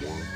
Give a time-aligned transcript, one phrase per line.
[0.00, 0.28] One,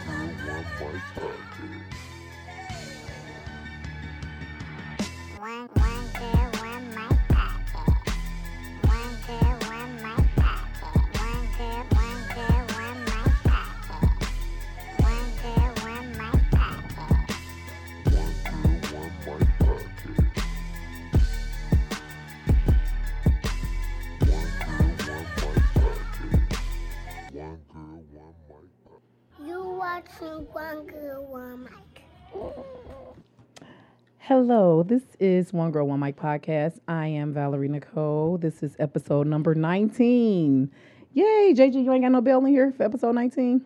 [34.27, 36.79] Hello, this is One Girl One Mic podcast.
[36.87, 38.39] I am Valerie Nicole.
[38.39, 40.71] This is episode number 19.
[41.13, 43.63] Yay, JJ, you ain't got no bell in here for episode 19?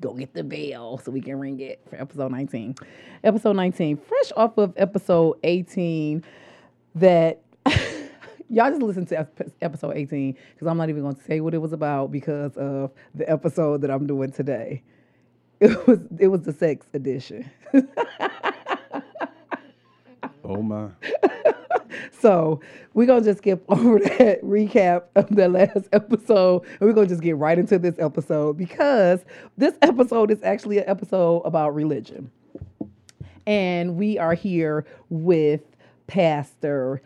[0.00, 2.76] Go get the bell so we can ring it for episode 19.
[3.22, 6.24] Episode 19, fresh off of episode 18
[6.94, 7.42] that
[8.48, 9.28] y'all just listen to
[9.60, 12.90] episode 18 because I'm not even going to say what it was about because of
[13.14, 14.82] the episode that I'm doing today.
[15.60, 17.50] It was it was the sex edition.
[20.44, 20.88] Oh my.
[22.22, 22.60] So
[22.94, 27.22] we're gonna just skip over that recap of the last episode, and we're gonna just
[27.22, 29.24] get right into this episode because
[29.56, 32.30] this episode is actually an episode about religion,
[33.46, 35.62] and we are here with
[36.06, 37.02] Pastor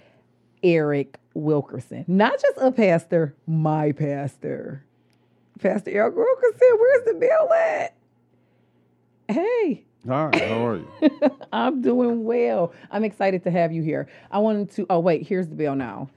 [0.62, 4.84] Eric Wilkerson, not just a pastor, my pastor,
[5.60, 6.78] Pastor Eric Wilkerson.
[6.78, 7.94] Where's the bill at?
[9.28, 9.84] Hey.
[10.08, 10.88] Hi, how are you?
[11.52, 12.72] I'm doing well.
[12.90, 14.08] I'm excited to have you here.
[14.30, 14.86] I wanted to.
[14.90, 16.08] Oh wait, here's the bell now.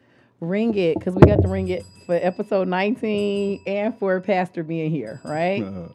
[0.42, 4.92] Ring it because we got to ring it for episode 19 and for Pastor being
[4.92, 5.64] here, right?
[5.64, 5.90] Uh,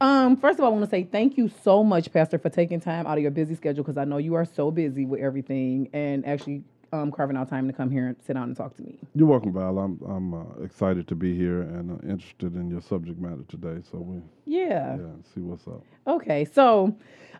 [0.00, 2.80] Um, first of all, I want to say thank you so much, Pastor, for taking
[2.80, 5.88] time out of your busy schedule because I know you are so busy with everything
[5.92, 8.82] and actually um, carving out time to come here and sit down and talk to
[8.82, 8.98] me.
[9.14, 9.78] you're welcome, Val.
[9.78, 13.82] I'm I'm uh, excited to be here and uh, interested in your subject matter today.
[13.90, 14.96] So we Yeah.
[14.96, 15.82] yeah see what's up.
[16.06, 16.94] Okay, so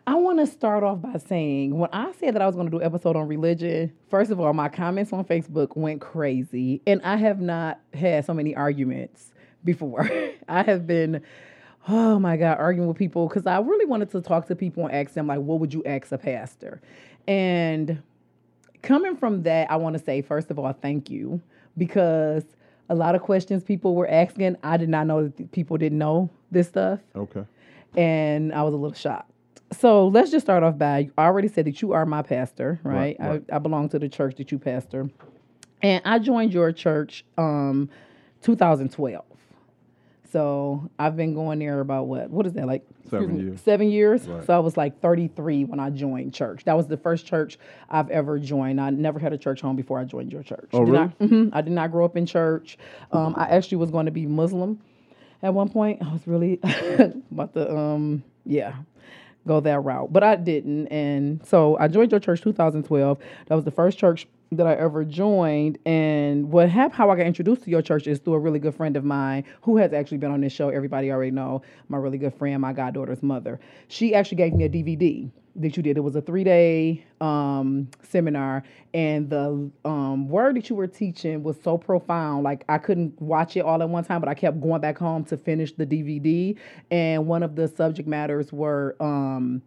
[0.07, 2.71] I want to start off by saying when I said that I was going to
[2.71, 7.01] do an episode on religion, first of all, my comments on Facebook went crazy, and
[7.03, 9.33] I have not had so many arguments
[9.63, 10.09] before.
[10.49, 11.21] I have been,
[11.87, 14.95] oh my God, arguing with people because I really wanted to talk to people and
[14.95, 16.81] ask them, like, what would you ask a pastor?
[17.27, 18.01] And
[18.83, 21.41] coming from that, I want to say, first of all, thank you
[21.77, 22.43] because
[22.89, 26.29] a lot of questions people were asking, I did not know that people didn't know
[26.51, 27.43] this stuff Okay.
[27.97, 29.31] and I was a little shocked.
[29.71, 33.17] So let's just start off by I already said that you are my pastor, right?
[33.19, 33.43] Right, right.
[33.51, 35.09] I, I belong to the church that you pastor,
[35.81, 37.89] and I joined your church um
[38.43, 39.25] 2012.
[40.33, 42.31] So I've been going there about what?
[42.31, 42.83] What is that like?
[43.07, 43.61] Seven me, years.
[43.61, 44.27] Seven years.
[44.27, 44.43] Right.
[44.43, 46.63] So I was like 33 when I joined church.
[46.65, 48.81] That was the first church I've ever joined.
[48.81, 50.71] I never had a church home before I joined your church.
[50.73, 51.03] Oh, Did really?
[51.05, 51.49] Not, Mhm.
[51.53, 52.79] I did not grow up in church.
[53.11, 54.79] Um, I actually was going to be Muslim
[55.43, 56.01] at one point.
[56.01, 56.59] I was really
[57.31, 58.73] about to, um, yeah,
[59.47, 60.87] go that route, but I didn't.
[60.87, 63.17] And so I joined your church 2012.
[63.47, 65.79] That was the first church that I ever joined.
[65.85, 68.75] And what happened, how I got introduced to your church is through a really good
[68.75, 70.69] friend of mine who has actually been on this show.
[70.69, 73.59] Everybody already know my really good friend, my goddaughter's mother.
[73.87, 75.97] She actually gave me a DVD that you did.
[75.97, 81.43] It was a three day um, seminar, and the um, word that you were teaching
[81.43, 82.43] was so profound.
[82.43, 85.23] Like I couldn't watch it all at one time, but I kept going back home
[85.25, 86.57] to finish the DVD.
[86.91, 88.95] And one of the subject matters were.
[88.99, 89.61] Um,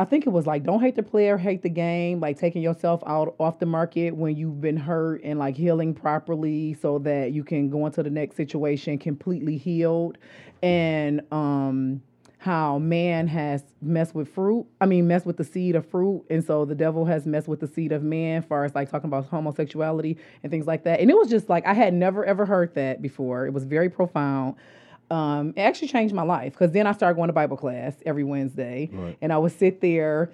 [0.00, 3.02] I think it was like don't hate the player, hate the game, like taking yourself
[3.04, 7.42] out off the market when you've been hurt and like healing properly so that you
[7.42, 10.16] can go into the next situation completely healed.
[10.62, 12.00] And um
[12.38, 14.64] how man has messed with fruit.
[14.80, 16.24] I mean, messed with the seed of fruit.
[16.30, 19.08] And so the devil has messed with the seed of man, far as like talking
[19.08, 21.00] about homosexuality and things like that.
[21.00, 23.46] And it was just like, I had never ever heard that before.
[23.46, 24.54] It was very profound.
[25.10, 28.24] Um, it actually changed my life because then I started going to Bible class every
[28.24, 28.88] Wednesday.
[28.92, 29.18] Right.
[29.20, 30.30] And I would sit there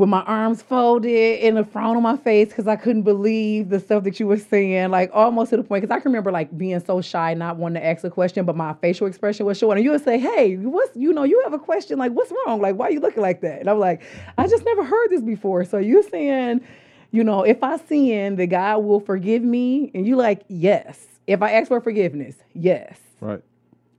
[0.00, 3.78] with my arms folded and a frown on my face because I couldn't believe the
[3.78, 5.82] stuff that you were saying, like almost to the point.
[5.82, 8.56] Because I can remember like being so shy, not wanting to ask a question, but
[8.56, 9.76] my facial expression was showing.
[9.76, 11.98] And you would say, "Hey, what's you know, you have a question?
[11.98, 12.62] Like, what's wrong?
[12.62, 14.02] Like, why are you looking like that?" And I'm like,
[14.38, 16.62] "I just never heard this before." So you're saying,
[17.10, 21.06] you know, if I sin, the God will forgive me, and you like, yes.
[21.26, 22.98] If I ask for forgiveness, yes.
[23.20, 23.42] Right.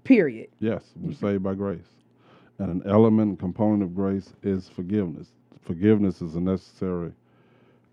[0.03, 0.49] Period.
[0.59, 1.87] Yes, we're saved by grace.
[2.57, 5.27] And an element and component of grace is forgiveness.
[5.61, 7.11] Forgiveness is a necessary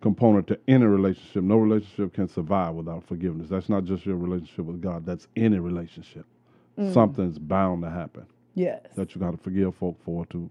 [0.00, 1.42] component to any relationship.
[1.42, 3.48] No relationship can survive without forgiveness.
[3.48, 6.24] That's not just your relationship with God, that's any relationship.
[6.78, 6.92] Mm.
[6.94, 8.80] Something's bound to happen Yes.
[8.94, 10.48] that you got to forgive folk for to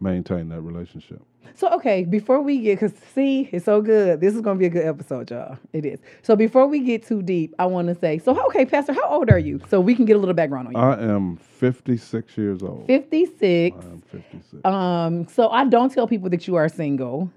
[0.00, 1.22] maintain that relationship.
[1.54, 4.20] So okay, before we get, cause see, it's so good.
[4.20, 5.58] This is gonna be a good episode, y'all.
[5.72, 5.98] It is.
[6.22, 9.30] So before we get too deep, I want to say, so okay, Pastor, how old
[9.30, 9.60] are you?
[9.68, 10.78] So we can get a little background on you.
[10.80, 12.86] I am 56 years old.
[12.86, 13.76] Fifty six.
[13.80, 14.64] I am 56.
[14.64, 17.30] Um, so I don't tell people that you are single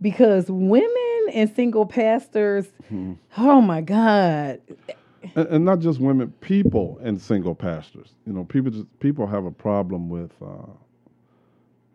[0.00, 3.14] because women and single pastors, Hmm.
[3.36, 4.60] oh my God.
[5.34, 8.14] and, and not just women, people and single pastors.
[8.26, 10.66] You know, people just people have a problem with uh,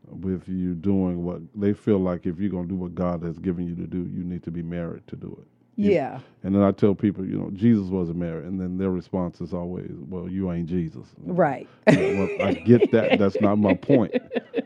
[0.07, 3.67] with you doing what they feel like if you're gonna do what God has given
[3.67, 5.47] you to do, you need to be married to do it.
[5.75, 6.19] Yeah.
[6.43, 9.53] And then I tell people, you know, Jesus wasn't married, and then their response is
[9.53, 11.67] always, "Well, you ain't Jesus." Right.
[11.87, 13.17] well, I get that.
[13.17, 14.13] That's not my point.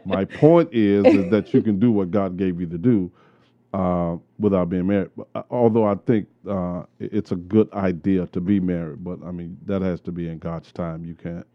[0.05, 3.11] My point is, is that you can do what God gave you to do
[3.73, 5.11] uh, without being married.
[5.15, 9.31] But, uh, Although I think uh, it's a good idea to be married, but I
[9.31, 11.05] mean that has to be in God's time.
[11.05, 11.45] You can't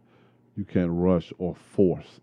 [0.57, 2.21] you can't rush or force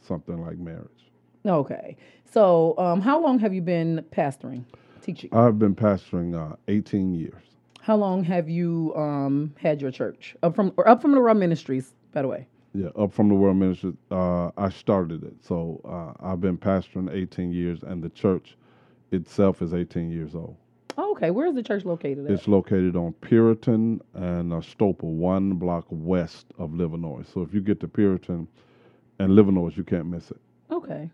[0.00, 1.01] something like marriage.
[1.44, 1.96] Okay.
[2.32, 4.64] So um, how long have you been pastoring,
[5.02, 5.30] teaching?
[5.32, 7.42] I've been pastoring uh, 18 years.
[7.80, 10.36] How long have you um, had your church?
[10.42, 12.46] Up from or up from the World Ministries, by the way.
[12.74, 13.94] Yeah, up from the World Ministries.
[14.10, 18.56] Uh, I started it, so uh, I've been pastoring 18 years, and the church
[19.10, 20.56] itself is 18 years old.
[20.96, 21.30] Oh, okay.
[21.30, 22.30] Where is the church located at?
[22.30, 27.26] It's located on Puritan and uh, Stoepel, one block west of Livernois.
[27.32, 28.46] So if you get to Puritan
[29.18, 30.40] and Livernois, you can't miss it.
[30.70, 31.10] Okay.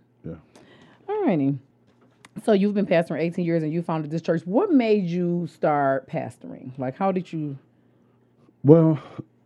[2.44, 4.42] So you've been pastoring 18 years and you founded this church.
[4.44, 6.70] What made you start pastoring?
[6.78, 7.58] Like, how did you?
[8.62, 9.00] Well,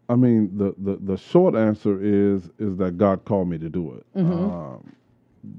[0.09, 3.95] I mean, the, the, the short answer is is that God called me to do
[3.95, 4.07] it.
[4.21, 4.93] Um,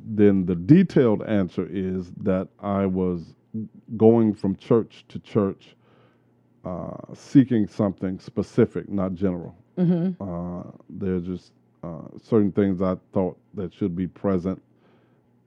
[0.05, 3.33] then the detailed answer is that I was
[3.97, 5.75] going from church to church,
[6.65, 9.55] uh, seeking something specific, not general.
[10.21, 11.51] Uh, there's just
[11.83, 14.61] uh, certain things I thought that should be present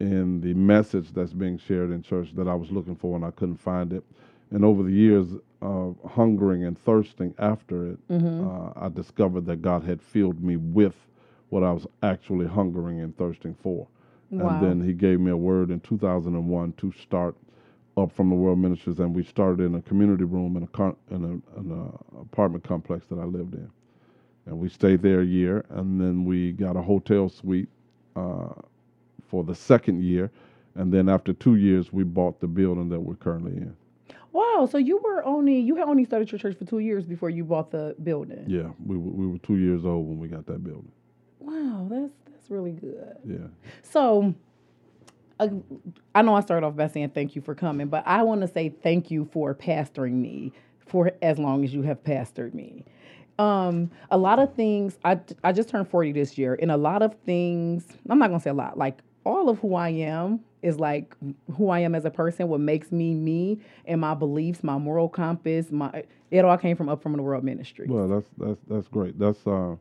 [0.01, 3.31] in the message that's being shared in church that I was looking for and I
[3.31, 4.05] couldn't find it.
[4.51, 5.29] And over the years
[5.63, 10.95] of hungering and thirsting after it, uh, I discovered that God had filled me with
[11.49, 13.87] what I was actually hungering and thirsting for.
[14.31, 14.49] Wow.
[14.51, 17.35] And then He gave me a word in 2001 to start
[17.97, 20.97] up from the World Ministries, and we started in a community room in a, con-
[21.11, 23.71] in a, in a apartment complex that I lived in.
[24.45, 27.69] And we stayed there a year, and then we got a hotel suite
[28.15, 28.51] uh,
[29.28, 30.31] for the second year.
[30.75, 33.76] And then after two years, we bought the building that we're currently in.
[34.32, 34.69] Wow.
[34.70, 37.44] So you were only you had only started your church for two years before you
[37.44, 38.44] bought the building.
[38.46, 40.93] Yeah, we were, we were two years old when we got that building.
[41.40, 41.87] Wow.
[41.90, 42.12] That's
[42.46, 43.17] that's really good.
[43.25, 43.49] Yeah.
[43.82, 44.34] So,
[45.40, 45.49] uh,
[46.14, 48.49] I know I started off by saying thank you for coming, but I want to
[48.49, 50.52] say thank you for pastoring me
[50.87, 52.84] for as long as you have pastored me.
[53.38, 57.02] Um, a lot of things, I, I just turned 40 this year, and a lot
[57.02, 60.40] of things, I'm not going to say a lot, like all of who I am
[60.62, 61.14] is like
[61.56, 65.08] who I am as a person, what makes me me, and my beliefs, my moral
[65.08, 67.87] compass, my it all came from up from the world ministry.
[67.88, 69.19] Well, that's that's that's great.
[69.19, 69.75] That's uh,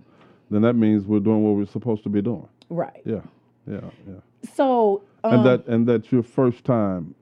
[0.50, 2.47] then that means we're doing what we're supposed to be doing.
[2.69, 3.01] right.
[3.06, 3.21] Yeah,
[3.68, 4.50] yeah, yeah.
[4.53, 7.15] So, um, and that and that's your first time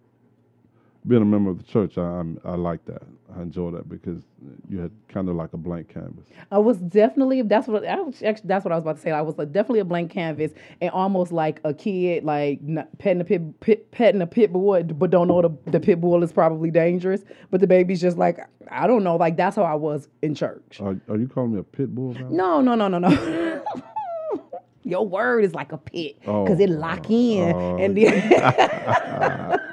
[1.08, 1.98] being a member of the church.
[1.98, 3.04] I I'm, I like that.
[3.36, 4.22] I enjoy that because
[4.70, 6.28] you had kind of like a blank canvas.
[6.52, 9.12] I was definitely that's what I was actually that's what I was about to say.
[9.12, 10.52] I was like, definitely a blank canvas
[10.82, 12.60] and almost like a kid like
[13.00, 16.24] petting a pit, pit petting a pit bull, but don't know the the pit bull
[16.24, 17.24] is probably dangerous.
[17.50, 18.40] But the baby's just like
[18.70, 19.16] I don't know.
[19.16, 20.80] Like that's how I was in church.
[20.80, 22.14] Are, are you calling me a pit bull?
[22.14, 22.62] Now?
[22.62, 23.64] No, no, no, no, no.
[24.84, 29.60] Your word is like a pit oh, because it Oh, lock in oh, and then.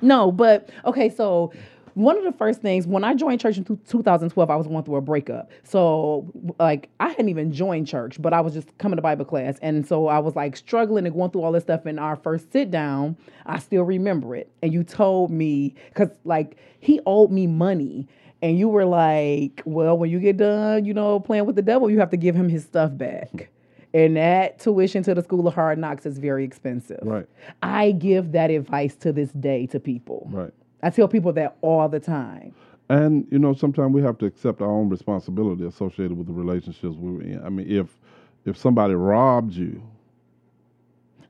[0.00, 1.08] no, but okay.
[1.08, 1.52] So
[1.94, 4.84] one of the first things when I joined church in two- 2012, I was going
[4.84, 5.50] through a breakup.
[5.64, 9.58] So like I hadn't even joined church, but I was just coming to Bible class,
[9.62, 11.86] and so I was like struggling and going through all this stuff.
[11.86, 14.50] And our first sit down, I still remember it.
[14.62, 18.06] And you told me because like he owed me money.
[18.40, 21.90] And you were like, well, when you get done, you know, playing with the devil,
[21.90, 23.50] you have to give him his stuff back.
[23.94, 27.00] And that tuition to the School of Hard Knocks is very expensive.
[27.02, 27.26] Right,
[27.62, 30.28] I give that advice to this day to people.
[30.30, 30.52] right.
[30.82, 32.54] I tell people that all the time.
[32.90, 36.96] And you know, sometimes we have to accept our own responsibility associated with the relationships
[36.96, 37.42] we were in.
[37.44, 37.98] I mean, if
[38.44, 39.82] if somebody robbed you,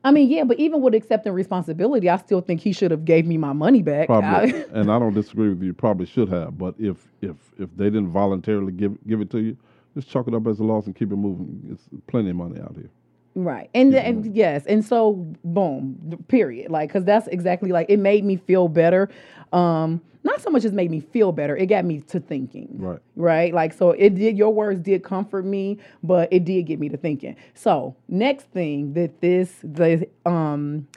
[0.03, 3.25] I mean, yeah, but even with accepting responsibility, I still think he should have gave
[3.25, 4.07] me my money back.
[4.07, 6.57] probably, I- and I don't disagree with you, probably should have.
[6.57, 9.57] But if if if they didn't voluntarily give give it to you,
[9.95, 11.61] just chalk it up as a loss and keep it moving.
[11.71, 12.89] It's plenty of money out here.
[13.35, 13.69] Right.
[13.73, 16.71] And, Keep and yes, and so boom, period.
[16.71, 19.09] Like cuz that's exactly like it made me feel better.
[19.53, 22.67] Um not so much as made me feel better, it got me to thinking.
[22.77, 22.99] Right.
[23.15, 23.53] Right?
[23.53, 26.97] Like so it did your words did comfort me, but it did get me to
[26.97, 27.35] thinking.
[27.53, 30.87] So, next thing that this the um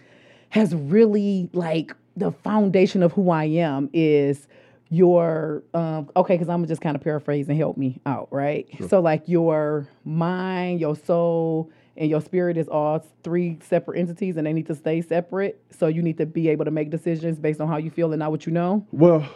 [0.51, 4.49] has really like the foundation of who I am is
[4.93, 8.69] your um okay because i'm gonna just kind of paraphrase and help me out right
[8.77, 8.89] sure.
[8.91, 14.47] so like your mind your soul and your spirit is all three separate entities and
[14.47, 17.59] they need to stay separate so you need to be able to make decisions based
[17.59, 19.27] on how you feel and not what you know Well,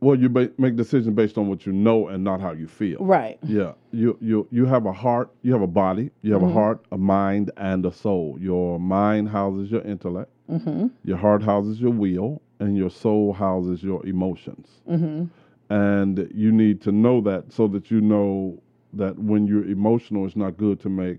[0.00, 2.98] well, you ba- make decisions based on what you know and not how you feel.
[3.00, 6.52] right Yeah, you you you have a heart, you have a body, you have a
[6.52, 8.36] heart, a mind, and a soul.
[8.38, 10.30] Your mind houses your intellect.
[10.48, 10.86] mm-hmm.
[11.02, 14.80] Your heart houses your will, and your soul houses your emotions.
[14.88, 15.24] Mm-hmm.
[15.70, 18.60] And you need to know that so that you know
[18.94, 21.18] that when you're emotional, it's not good to make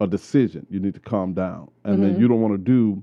[0.00, 0.66] a decision.
[0.70, 2.20] You need to calm down, and then mm-hmm.
[2.22, 3.02] you don't want to do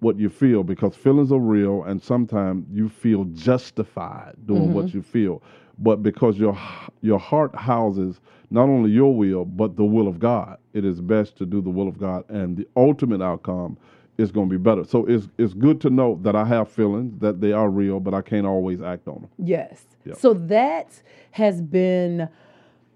[0.00, 4.98] what you feel because feelings are real, and sometimes you feel justified doing what mm-hmm.
[4.98, 5.42] you feel.
[5.78, 6.56] But because your
[7.00, 11.36] your heart houses not only your will but the will of God, it is best
[11.38, 13.78] to do the will of God, and the ultimate outcome
[14.18, 14.84] is going to be better.
[14.84, 18.14] So it's it's good to know that I have feelings that they are real, but
[18.14, 19.30] I can't always act on them.
[19.38, 19.82] Yes.
[20.04, 20.16] Yep.
[20.18, 21.00] So that
[21.32, 22.28] has been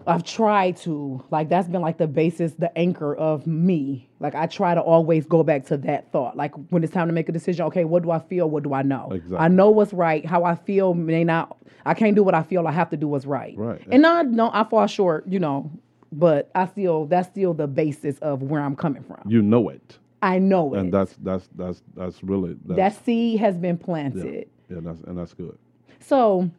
[0.07, 4.09] I've tried to like that's been like the basis, the anchor of me.
[4.19, 6.37] Like I try to always go back to that thought.
[6.37, 8.49] Like when it's time to make a decision, okay, what do I feel?
[8.49, 9.11] What do I know?
[9.12, 9.39] Exactly.
[9.39, 10.25] I know what's right.
[10.25, 12.67] How I feel may not I can't do what I feel.
[12.67, 13.55] I have to do what's right.
[13.57, 13.83] Right.
[13.91, 15.71] And I no, I fall short, you know,
[16.12, 19.23] but I still that's still the basis of where I'm coming from.
[19.27, 20.81] You know it, I know it.
[20.81, 24.49] and that's that's that's that's really that seed has been planted.
[24.69, 25.59] yeah, that's and that's good.
[26.00, 26.50] So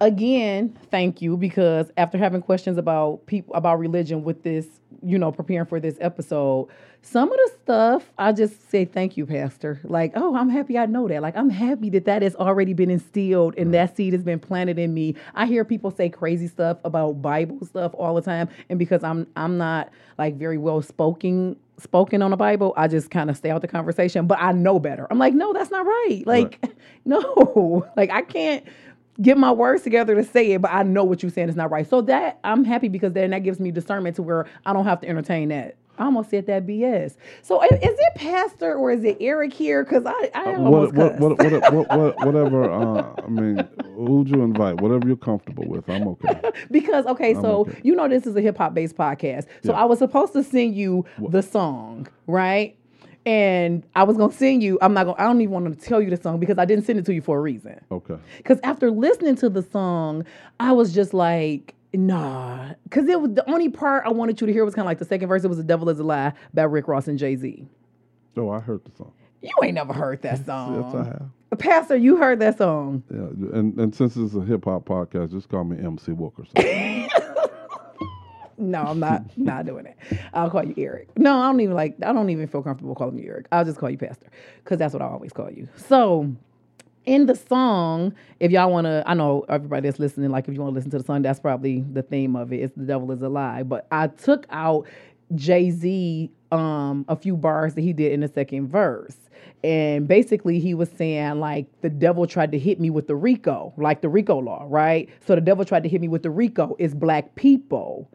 [0.00, 4.66] again, thank you because after having questions about people about religion with this,
[5.02, 6.68] you know, preparing for this episode,
[7.02, 9.80] some of the stuff I just say thank you, Pastor.
[9.84, 11.22] Like, oh, I'm happy I know that.
[11.22, 14.78] Like, I'm happy that that has already been instilled and that seed has been planted
[14.78, 15.14] in me.
[15.34, 19.26] I hear people say crazy stuff about Bible stuff all the time, and because I'm
[19.36, 23.50] I'm not like very well spoken spoken on the Bible, I just kind of stay
[23.50, 24.26] out the conversation.
[24.26, 25.06] But I know better.
[25.10, 26.22] I'm like, no, that's not right.
[26.26, 26.64] Like,
[27.04, 28.64] no, like I can't
[29.20, 31.70] get my words together to say it, but I know what you're saying is not
[31.70, 31.88] right.
[31.88, 35.00] So that I'm happy because then that gives me discernment to where I don't have
[35.00, 35.76] to entertain that.
[35.98, 37.16] I almost said that BS.
[37.42, 39.84] So is it Pastor or is it Eric here?
[39.84, 42.70] Because I, I almost What, what, what, what, what, whatever.
[42.70, 44.80] Uh, I mean, who'd you invite?
[44.80, 46.40] Whatever you're comfortable with, I'm okay.
[46.70, 47.80] because okay, so okay.
[47.82, 49.46] you know this is a hip hop based podcast.
[49.64, 49.82] So Yeah.
[49.82, 52.76] I was supposed to sing you the song, right?
[53.26, 54.78] And I was gonna sing you.
[54.80, 55.20] I'm not gonna.
[55.20, 57.14] I don't even want to tell you the song because I didn't send it to
[57.14, 57.78] you for a reason.
[57.90, 58.16] Okay.
[58.38, 60.24] Because after listening to the song,
[60.60, 62.70] I was just like, nah.
[62.84, 64.98] Because it was the only part I wanted you to hear was kind of like
[64.98, 65.44] the second verse.
[65.44, 67.66] It was "The Devil Is a Lie" by Rick Ross and Jay Z.
[68.36, 69.12] Oh, I heard the song.
[69.40, 70.82] You ain't never heard that song.
[70.82, 71.58] Yes, I have.
[71.58, 73.02] Pastor, you heard that song.
[73.10, 76.52] Yeah, and and since it's a hip hop podcast, just call me MC Wilkerson.
[78.60, 79.96] No, I'm not not doing it.
[80.34, 81.16] I'll call you Eric.
[81.16, 81.94] No, I don't even like.
[82.04, 83.46] I don't even feel comfortable calling you Eric.
[83.52, 84.26] I'll just call you Pastor
[84.64, 85.68] because that's what I always call you.
[85.76, 86.34] So,
[87.08, 90.30] in the song, if y'all want to, I know everybody that's listening.
[90.30, 92.58] Like, if you want to listen to the song, that's probably the theme of it.
[92.58, 93.62] It's the devil is a lie.
[93.62, 94.86] But I took out
[95.34, 99.16] Jay Z um a few bars that he did in the second verse.
[99.64, 103.72] And basically, he was saying, like, the devil tried to hit me with the RICO,
[103.76, 105.08] like the RICO law, right?
[105.26, 106.76] So the devil tried to hit me with the RICO.
[106.78, 108.08] It's black people.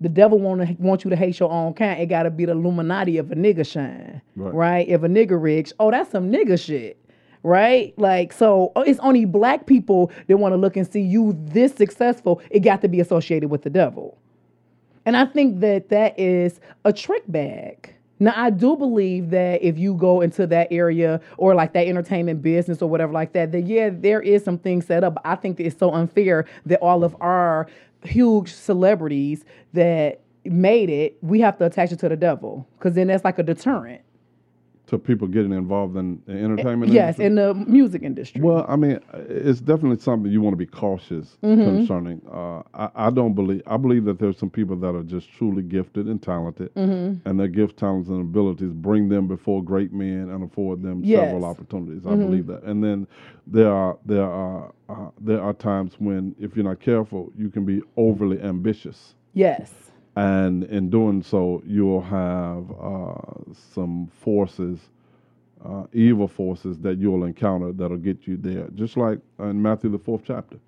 [0.00, 2.00] The devil want to want you to hate your own kind.
[2.00, 4.54] It got to be the Illuminati if a nigga shine, Right.
[4.54, 4.88] right.
[4.88, 6.98] If a nigga rich, oh, that's some nigga shit,
[7.42, 7.92] right?
[7.98, 11.74] Like, so oh, it's only black people that want to look and see you this
[11.74, 12.40] successful.
[12.50, 14.18] It got to be associated with the devil.
[15.04, 17.94] And I think that that is a trick bag.
[18.20, 22.40] Now, I do believe that if you go into that area or like that entertainment
[22.40, 25.20] business or whatever like that, that yeah, there is some things set up.
[25.24, 27.66] I think that it's so unfair that all of our
[28.04, 33.08] huge celebrities that made it, we have to attach it to the devil because then
[33.08, 34.02] that's like a deterrent.
[34.92, 37.24] To people getting involved in the entertainment Yes, industry?
[37.26, 38.42] in the music industry.
[38.42, 41.64] Well, I mean, it's definitely something you want to be cautious Mm-hmm.
[41.64, 42.20] concerning.
[42.30, 43.62] Uh, I, I don't believe.
[43.66, 47.26] I believe that there's some people that are just truly gifted and talented, Mm-hmm.
[47.28, 51.18] and their gifts, talents, and abilities bring them before great men and afford them Yes.
[51.20, 51.26] Mm-hmm.
[51.26, 52.06] several opportunities.
[52.06, 52.62] I believe that.
[52.64, 53.06] And then
[53.46, 57.64] there are there are uh, there are times when, if you're not careful, you can
[57.64, 59.14] be overly ambitious.
[59.32, 59.72] yes.
[60.16, 64.78] And in doing so, you'll have uh, some forces,
[65.64, 68.68] uh, evil forces that you'll encounter that'll get you there.
[68.74, 70.58] Just like in Matthew the fourth chapter,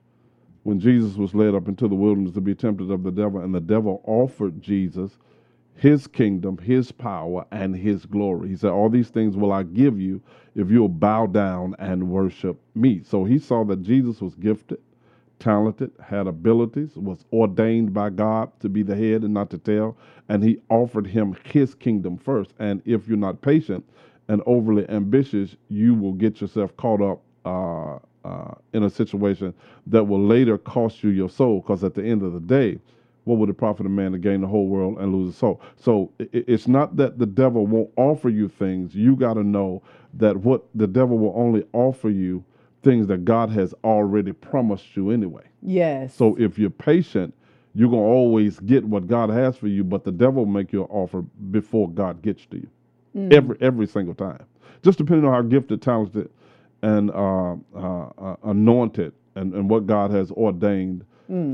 [0.62, 3.54] when Jesus was led up into the wilderness to be tempted of the devil, and
[3.54, 5.12] the devil offered Jesus
[5.76, 8.48] his kingdom, his power, and his glory.
[8.50, 10.22] He said, All these things will I give you
[10.54, 13.02] if you'll bow down and worship me.
[13.04, 14.80] So he saw that Jesus was gifted,
[15.38, 19.96] talented, had abilities, was ordained by God to be the head and not the tail,
[20.28, 22.52] and he offered him his kingdom first.
[22.58, 23.84] And if you're not patient
[24.28, 29.52] and overly ambitious, you will get yourself caught up uh, uh, in a situation
[29.86, 31.60] that will later cost you your soul.
[31.60, 32.78] Because at the end of the day,
[33.24, 35.60] what would it profit a man to gain the whole world and lose his soul?
[35.76, 38.94] So it's not that the devil won't offer you things.
[38.94, 39.82] You got to know
[40.14, 42.44] that what the devil will only offer you
[42.84, 45.44] things that God has already promised you anyway.
[45.62, 46.14] Yes.
[46.14, 47.34] So if you're patient,
[47.74, 50.82] you're gonna always get what God has for you, but the devil will make you
[50.84, 52.68] an offer before God gets to you.
[53.32, 54.44] Every every single time.
[54.82, 56.30] Just depending on how gifted, talented,
[56.82, 61.04] and uh, uh, uh, anointed, and, and what God has ordained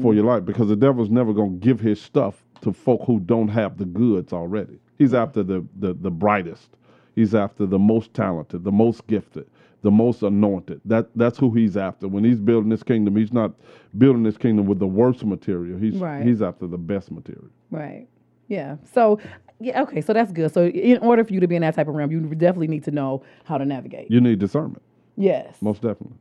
[0.03, 0.45] for your life.
[0.45, 4.33] Because the devil's never gonna give his stuff to folk who don't have the goods
[4.33, 4.79] already.
[4.99, 6.71] He's after the the, the brightest.
[7.15, 9.47] He's after the most talented, the most gifted,
[9.83, 10.81] the most anointed.
[10.85, 12.09] That that's who he's after.
[12.09, 13.53] When he's building this kingdom, he's not
[13.99, 15.79] building this kingdom with the worst material.
[15.79, 16.25] He's Right.
[16.25, 17.49] he's after the best material.
[17.71, 18.07] Right.
[18.49, 18.77] Yeah.
[18.93, 19.19] So,
[19.61, 20.01] yeah, okay.
[20.01, 20.53] So that's good.
[20.53, 22.85] So, in order for you to be in that type of realm, you definitely need
[22.85, 24.11] to know how to navigate.
[24.11, 24.83] You need discernment,
[25.17, 25.57] yes.
[25.61, 26.17] most definitely.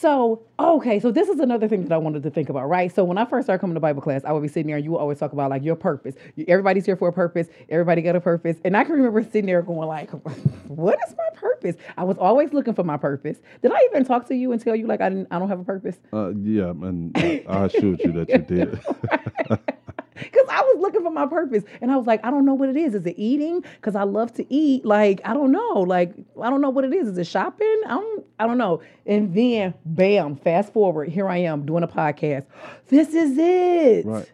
[0.00, 2.94] So, okay, so this is another thing that I wanted to think about, right?
[2.94, 4.84] So, when I first started coming to Bible class, I would be sitting there and
[4.84, 6.14] you would always talk about like your purpose.
[6.36, 7.48] You- Everybody's here for a purpose.
[7.68, 8.58] Everybody got a purpose.
[8.64, 10.10] And I can remember sitting there going like,
[10.68, 11.74] what is my purpose?
[11.96, 13.38] I was always looking for my purpose.
[13.60, 15.60] Did I even talk to you and tell you like I didn't I don't have
[15.60, 15.98] a purpose?
[16.12, 18.38] Uh, yeah, and I assured you that you
[19.58, 19.58] did.
[20.18, 21.64] Because I was looking for my purpose.
[21.80, 22.94] And I was like, I don't know what it is.
[22.94, 23.62] Is it eating?
[23.76, 24.84] Because I love to eat.
[24.84, 25.80] Like, I don't know.
[25.80, 27.08] Like, I don't know what it is.
[27.08, 27.80] Is it shopping?
[27.86, 28.82] I don't I don't know.
[29.06, 32.46] And then bam, fast forward, here I am doing a podcast.
[32.88, 34.06] This is it.
[34.06, 34.30] Right.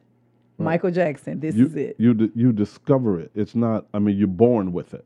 [0.58, 1.96] Michael Jackson, this you is it.
[1.98, 3.30] you you discover it.
[3.34, 3.86] It's not.
[3.92, 5.04] I mean, you're born with it.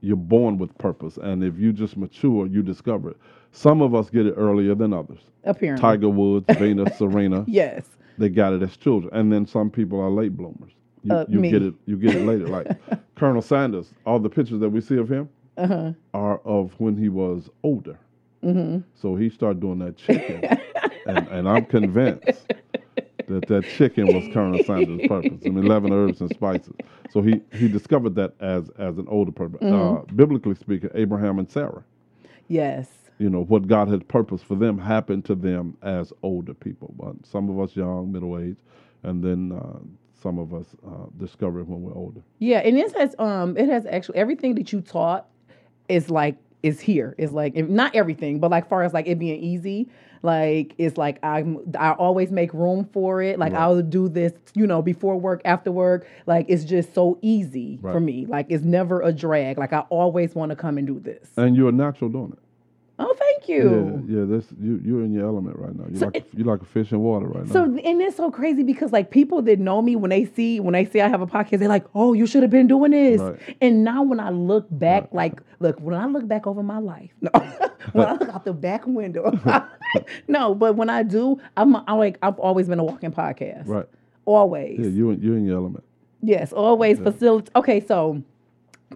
[0.00, 3.16] You're born with purpose, and if you just mature, you discover it.
[3.52, 5.20] Some of us get it earlier than others.
[5.44, 5.80] Apparently.
[5.80, 7.84] Tiger Woods, Venus, Serena, Yes.
[8.18, 10.72] They got it as children, and then some people are late bloomers.
[11.02, 11.74] You, Uh, you get it.
[11.86, 12.46] You get it later.
[12.46, 12.66] Like
[13.14, 13.92] Colonel Sanders.
[14.06, 15.92] All the pictures that we see of him Uh-huh.
[16.14, 17.98] are of when he was older.
[18.42, 18.80] Mm-hmm.
[18.94, 20.44] So he started doing that chicken,
[21.06, 22.52] and, and I'm convinced
[23.26, 25.40] that that chicken was Colonel Sanders' purpose.
[25.46, 26.74] I mean, eleven herbs and spices.
[27.10, 29.60] So he he discovered that as as an older purpose.
[29.62, 29.96] Mm-hmm.
[29.96, 31.82] Uh, biblically speaking, Abraham and Sarah.
[32.48, 33.03] Yes.
[33.18, 36.94] You know what God had purpose for them happened to them as older people.
[36.98, 38.60] But some of us young, middle aged,
[39.04, 39.78] and then uh,
[40.20, 42.22] some of us uh, discover it when we're older.
[42.38, 45.26] Yeah, and it has um it has actually everything that you taught
[45.88, 47.14] is like is here.
[47.18, 49.88] Is like not everything, but like far as like it being easy,
[50.22, 53.38] like it's like I'm I always make room for it.
[53.38, 53.60] Like Right.
[53.60, 56.06] I'll do this, you know, before work, after work.
[56.26, 58.24] Like it's just so easy for me.
[58.26, 59.58] Like it's never a drag.
[59.58, 61.28] Like I always want to come and do this.
[61.36, 62.38] And you're a natural doing it.
[62.96, 64.04] Oh, thank you.
[64.06, 64.24] Yeah, yeah.
[64.24, 65.86] This you you're in your element right now.
[65.90, 67.76] You So like a, you like a fish in water right So now.
[67.76, 70.74] So and it's so crazy because like people that know me when they see when
[70.74, 73.20] they see I have a podcast, they're like, "Oh, you should have been doing this."
[73.20, 73.56] Right.
[73.60, 77.10] And now when I look back, like, look when I look back over my life,
[77.20, 77.30] no,
[77.92, 79.32] when I look out the back window,
[80.28, 83.86] no, but when I do, I'm, I'm like I've always been a walking podcast, Right.
[84.24, 85.82] Always, Yeah, you in you in your element.
[86.22, 87.50] yes, always facilitate.
[87.56, 88.22] Okay, so.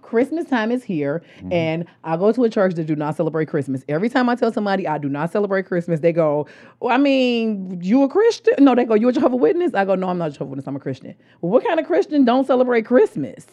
[0.02, 1.52] Christmas time is here, Mm-hmm.
[1.52, 3.84] and I go to a church that do not celebrate Christmas.
[3.88, 6.46] Every time I tell somebody I do not celebrate Christmas, they go,
[6.80, 9.94] well, "I mean, you a Christian?" No, they go, "You a Jehovah Witness?" I go,
[9.94, 10.66] "No, I'm not a Jehovah Witness.
[10.66, 13.46] I'm a Christian." Well, what kind of Christian don't celebrate Christmas?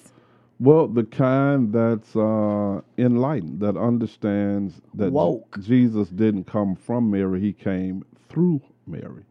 [0.59, 5.59] Well, the kind that's uh, enlightened, that understands that Woke.
[5.59, 9.23] Jesus didn't come from Mary, he came through Mary.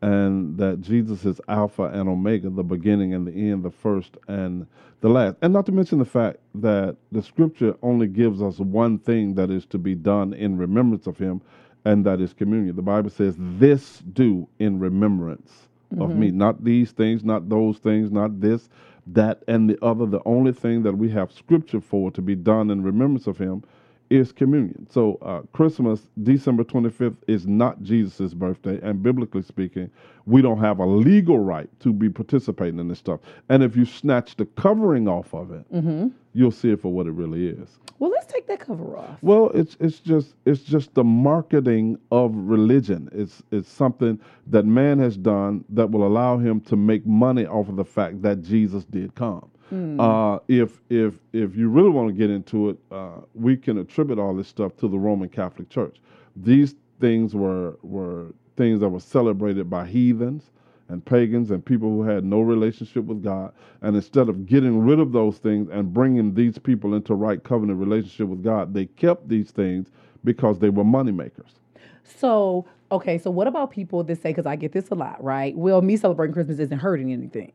[0.00, 4.66] And that Jesus is Alpha and Omega, the beginning and the end, the first and
[5.00, 5.36] the last.
[5.42, 9.50] And not to mention the fact that the scripture only gives us one thing that
[9.50, 11.40] is to be done in remembrance of him,
[11.84, 12.76] and that is communion.
[12.76, 16.28] The Bible says, This do in remembrance of me.
[16.28, 16.38] Mm-hmm.
[16.38, 18.68] Not these things, not those things, not this,
[19.06, 20.06] that, and the other.
[20.06, 23.64] The only thing that we have scripture for to be done in remembrance of him
[24.10, 24.86] is communion.
[24.90, 28.78] So uh, Christmas, December 25th, is not Jesus' birthday.
[28.82, 29.90] And biblically speaking,
[30.26, 33.20] we don't have a legal right to be participating in this stuff.
[33.48, 35.64] And if you snatch the covering off of it,
[36.34, 37.78] you'll see it for what it really is.
[37.98, 39.18] Well, let's take that cover off.
[39.22, 43.08] Well, it's it's just it's just the marketing of religion.
[43.12, 47.68] It's it's something that man has done that will allow him to make money off
[47.68, 49.50] of the fact that Jesus did come.
[50.00, 54.18] Uh, if if if you really want to get into it, uh, we can attribute
[54.18, 55.96] all this stuff to the Roman Catholic Church.
[56.36, 60.50] These things were were things that were celebrated by heathens
[60.88, 63.52] and pagans and people who had no relationship with God.
[63.82, 67.78] And instead of getting rid of those things and bringing these people into right covenant
[67.78, 69.90] relationship with God, they kept these things
[70.24, 71.50] because they were money makers.
[72.04, 75.54] So, okay, so what about people that say, because I get this a lot, right?
[75.56, 77.52] Well, me celebrating Christmas isn't hurting anything.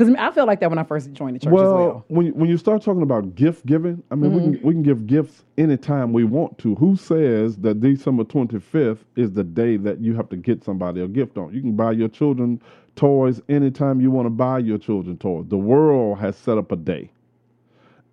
[0.00, 2.04] Because I felt like that when I first joined the church well, as well.
[2.08, 4.52] when you, when you start talking about gift giving, I mean, we Mm-hmm.
[4.54, 6.74] can we can give gifts anytime we want to.
[6.76, 11.02] Who says that December twenty fifth is the day that you have to get somebody
[11.02, 11.52] a gift on?
[11.52, 12.62] You can buy your children
[12.96, 15.44] toys anytime you want to buy your children toys.
[15.48, 17.10] The world has set up a day,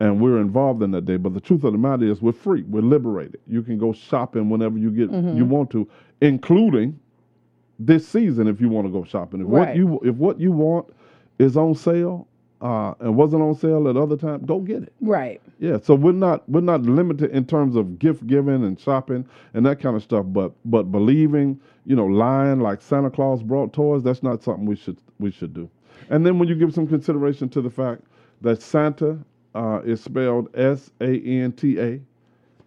[0.02, 1.16] and we're involved in that day.
[1.16, 2.64] But the truth of the matter is, we're free.
[2.64, 3.40] We're liberated.
[3.48, 5.38] You can go shopping whenever you get Mm-hmm.
[5.38, 5.88] you want to,
[6.20, 7.00] including
[7.80, 9.40] this season if you want to go shopping.
[9.42, 10.94] If what you if what you want
[11.40, 12.28] is on sale
[12.62, 14.94] uh, and wasn't on sale at other time, go get it.
[15.02, 15.42] Right.
[15.60, 19.66] Yeah, so we're not we're not limited in terms of gift giving and shopping and
[19.66, 24.04] that kind of stuff, but but believing, you know, lying like Santa Claus brought toys,
[24.04, 25.70] that's not something we should we should do.
[26.10, 28.04] And then when you give some consideration to the fact
[28.42, 29.18] that Santa
[29.56, 32.00] uh, is spelled S A N T A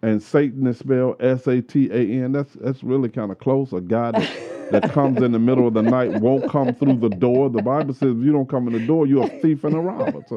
[0.02, 3.72] and Satan is spelled S A T A N, that's that's really kind of close.
[3.72, 4.30] A guy that,
[4.70, 7.50] that comes in the middle of the night won't come through the door.
[7.50, 9.80] The Bible says if you don't come in the door, you're a thief and a
[9.80, 10.22] robber.
[10.28, 10.36] So,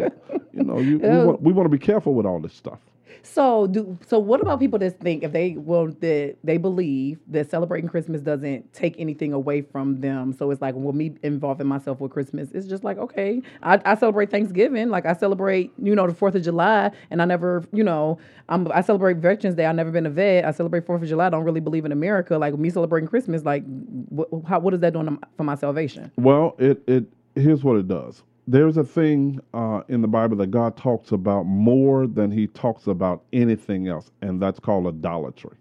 [0.54, 2.80] you know, you, we, want, we want to be careful with all this stuff.
[3.21, 7.49] So do so what about people that think if they well that they believe that
[7.49, 10.34] celebrating Christmas doesn't take anything away from them.
[10.34, 13.95] So it's like well me involving myself with Christmas, it's just like, okay, I, I
[13.95, 17.84] celebrate Thanksgiving, like I celebrate, you know, the fourth of July and I never, you
[17.84, 19.65] know, I'm I celebrate Veterans Day.
[19.65, 20.45] I've never been a vet.
[20.45, 21.28] I celebrate Fourth of July.
[21.28, 22.38] I don't really believe in America.
[22.38, 23.63] Like me celebrating Christmas, like
[24.10, 26.12] what how, what is that doing for my salvation?
[26.17, 28.23] Well, it it here's what it does.
[28.47, 32.88] There's a thing uh, in the Bible that God talks about more than He talks
[32.88, 35.56] about anything else, and that's called idolatry.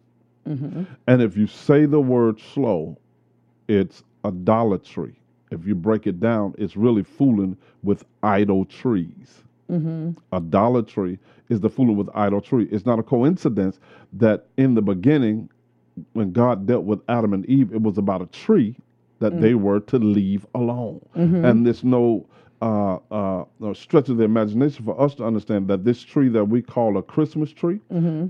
[0.48, 0.84] Mm-hmm.
[1.06, 2.98] And if you say the word slow,
[3.68, 5.14] it's idolatry.
[5.52, 9.42] If you break it down, it's really fooling with idol trees.
[9.70, 10.12] Mm-hmm.
[10.32, 11.18] Idolatry
[11.48, 12.68] is the fooling with idol tree.
[12.70, 13.78] It's not a coincidence
[14.14, 15.48] that in the beginning,
[16.14, 18.76] when God dealt with Adam and Eve, it was about a tree
[19.20, 19.60] that they mm.
[19.60, 21.00] were to leave alone.
[21.16, 21.44] Mm-hmm.
[21.44, 22.26] And there's no
[22.62, 23.44] uh, uh,
[23.74, 27.02] stretch of the imagination for us to understand that this tree that we call a
[27.02, 27.80] Christmas tree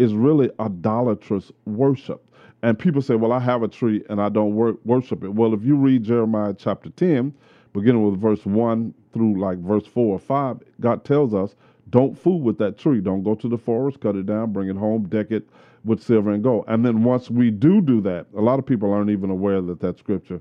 [0.01, 2.25] is really idolatrous worship.
[2.63, 5.35] And people say, well, I have a tree and I don't wor- worship it.
[5.35, 7.35] Well, if you read Jeremiah chapter 10,
[7.73, 11.55] beginning with verse 1 through like verse 4 or 5, God tells us,
[11.91, 13.01] don't fool with that tree.
[13.01, 15.47] Don't go to the forest, cut it down, bring it home, deck it
[15.85, 16.65] with silver and gold.
[16.69, 19.81] And then once we do do that, a lot of people aren't even aware that
[19.81, 20.41] that scripture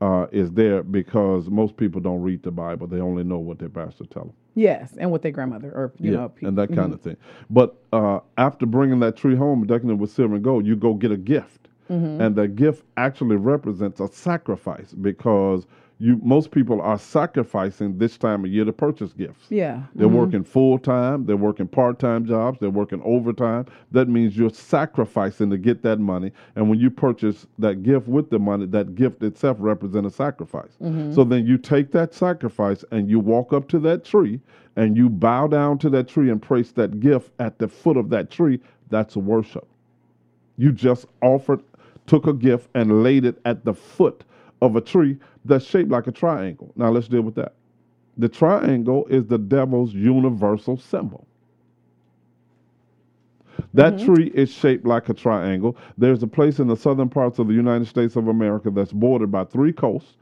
[0.00, 2.86] uh, is there because most people don't read the Bible.
[2.86, 4.32] They only know what their pastor tell them.
[4.54, 7.16] Yes, and with their grandmother or you know, pe- and that kind of thing.
[7.50, 10.94] But uh, after bringing that tree home, decking it with silver and gold, you go
[10.94, 15.66] get a gift, and the gift actually represents a sacrifice because
[15.98, 19.46] you most people are sacrificing this time of year to purchase gifts.
[19.48, 20.16] yeah, They're mm-hmm.
[20.16, 23.66] working full time, they're working part time jobs, they're working overtime.
[23.92, 26.32] That means you're sacrificing to get that money.
[26.54, 30.72] And when you purchase that gift with the money, that gift itself represents a sacrifice.
[30.82, 31.14] Mm-hmm.
[31.14, 34.38] So then you take that sacrifice and you walk up to that tree
[34.76, 38.10] and you bow down to that tree and place that gift at the foot of
[38.10, 38.60] that tree.
[38.90, 39.66] That's worship.
[40.58, 41.62] You just offered,
[42.06, 44.24] took a gift and laid it at the foot
[44.62, 46.72] of a tree that's shaped like a triangle.
[46.76, 47.54] Now let's deal with that.
[48.16, 51.26] The triangle is the devil's universal symbol.
[53.74, 54.14] That mm-hmm.
[54.14, 55.76] tree is shaped like a triangle.
[55.98, 59.30] There's a place in the southern parts of the United States of America that's bordered
[59.30, 60.14] by three coasts.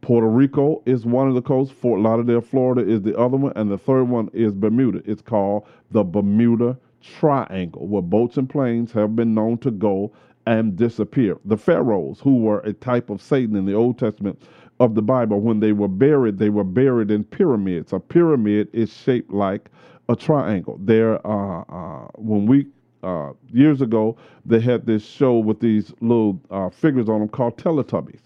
[0.00, 3.70] Puerto Rico is one of the coasts, Fort Lauderdale, Florida is the other one, and
[3.70, 5.00] the third one is Bermuda.
[5.04, 10.12] It's called the Bermuda Triangle, where boats and planes have been known to go
[10.46, 11.38] and disappear.
[11.44, 14.42] The pharaohs, who were a type of Satan in the Old Testament
[14.82, 17.92] of the Bible, when they were buried, they were buried in pyramids.
[17.92, 19.70] A pyramid is shaped like
[20.08, 20.76] a triangle.
[20.80, 22.66] There, uh, uh, when we
[23.04, 27.56] uh, years ago, they had this show with these little uh, figures on them called
[27.56, 28.20] Teletubbies.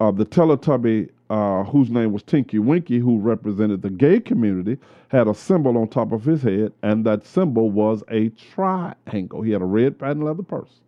[0.00, 5.28] Uh, the Teletubby, uh, whose name was Tinky Winky, who represented the gay community, had
[5.28, 9.42] a symbol on top of his head, and that symbol was a triangle.
[9.42, 10.80] He had a red patent leather purse.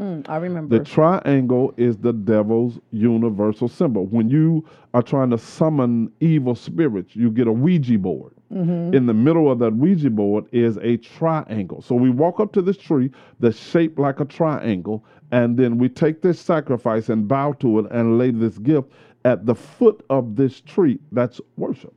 [0.00, 0.78] Mm, I remember.
[0.78, 4.06] The triangle is the devil's universal symbol.
[4.06, 8.32] When you are trying to summon evil spirits, you get a Ouija board.
[8.52, 11.82] In the middle of that Ouija board is a triangle.
[11.82, 13.08] So we walk up to this tree
[13.38, 17.86] that's shaped like a triangle, and then we take this sacrifice and bow to it
[17.92, 18.90] and lay this gift
[19.24, 20.98] at the foot of this tree.
[21.12, 21.94] That's worship.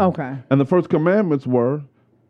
[0.00, 0.36] okay.
[0.50, 1.82] And the first commandments were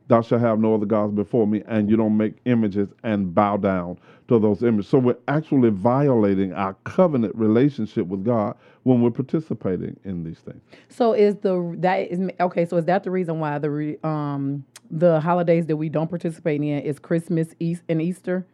[0.08, 3.56] Thou shalt have no other gods before me, and you don't make images and bow
[3.56, 4.88] down to those images.
[4.88, 10.60] So we're actually violating our covenant relationship with God when we're participating in these things.
[10.88, 12.66] So is the that is okay?
[12.66, 16.60] So is that the reason why the re, um the holidays that we don't participate
[16.60, 18.46] in is Christmas, East, and Easter?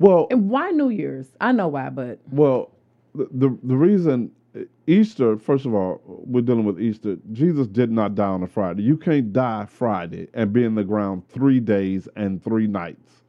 [0.00, 1.28] Well, And why New Year's?
[1.40, 2.70] I know why, but Well,
[3.14, 4.30] the, the the reason
[4.86, 7.16] Easter, first of all, we're dealing with Easter.
[7.32, 8.82] Jesus did not die on a Friday.
[8.82, 13.22] You can't die Friday and be in the ground three days and three nights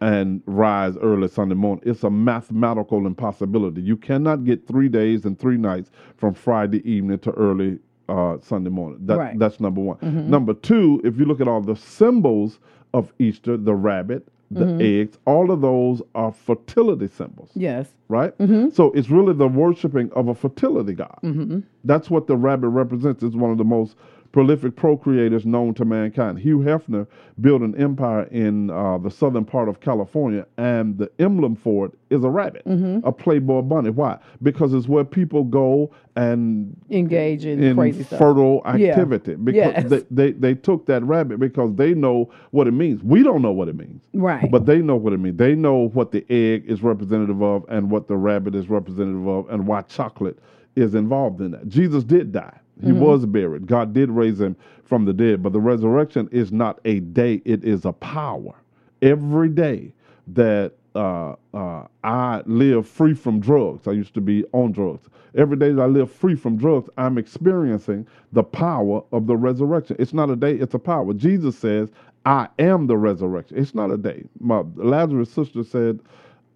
[0.00, 1.82] and rise early Sunday morning.
[1.86, 3.82] It's a mathematical impossibility.
[3.82, 8.70] You cannot get three days and three nights from Friday evening to early uh, Sunday
[8.70, 8.98] morning.
[9.06, 9.38] That, Right.
[9.38, 9.98] That's number one.
[10.30, 12.58] Number two, if you look at all the symbols
[12.92, 15.02] of Easter, the rabbit, the mm-hmm.
[15.02, 18.36] eggs, all of those are fertility symbols yes, right?
[18.38, 18.70] Mm-hmm.
[18.70, 21.18] So it's really the worshiping of a fertility god.
[21.22, 21.60] Mm-hmm.
[21.84, 23.22] That's what the rabbit represents.
[23.22, 23.96] It's one of the most
[24.32, 26.38] prolific procreators known to mankind.
[26.38, 27.06] Hugh Hefner
[27.40, 31.92] built an empire in uh, the southern part of California, and the emblem for it
[32.10, 32.62] is a rabbit,
[33.04, 33.90] a Playboy bunny.
[33.90, 34.18] Why?
[34.42, 38.18] Because it's where people go and engage in, in crazy stuff.
[38.18, 38.90] fertile Yeah.
[38.90, 39.88] activity because Yes.
[39.90, 43.02] they, they, they took that rabbit because they know what it means.
[43.02, 44.00] We don't know what it means.
[44.12, 44.50] Right.
[44.50, 45.38] But they know what it means.
[45.38, 49.48] They know what the egg is representative of and what the rabbit is representative of
[49.50, 50.38] and why chocolate
[50.76, 51.68] is involved in that.
[51.68, 52.58] Jesus did die.
[52.82, 53.00] He Mm-hmm.
[53.00, 53.66] was buried.
[53.66, 55.42] God did raise him from the dead.
[55.42, 58.54] But the resurrection is not a day, it is a power.
[59.02, 59.92] Every day
[60.28, 65.08] that uh, uh, I live free from drugs, I used to be on drugs.
[65.36, 69.96] Every day that I live free from drugs, I'm experiencing the power of the resurrection.
[69.98, 71.14] It's not a day, it's a power.
[71.14, 71.90] Jesus says,
[72.26, 73.58] I am the resurrection.
[73.58, 74.24] It's not a day.
[74.40, 76.00] My Lazarus' sister said,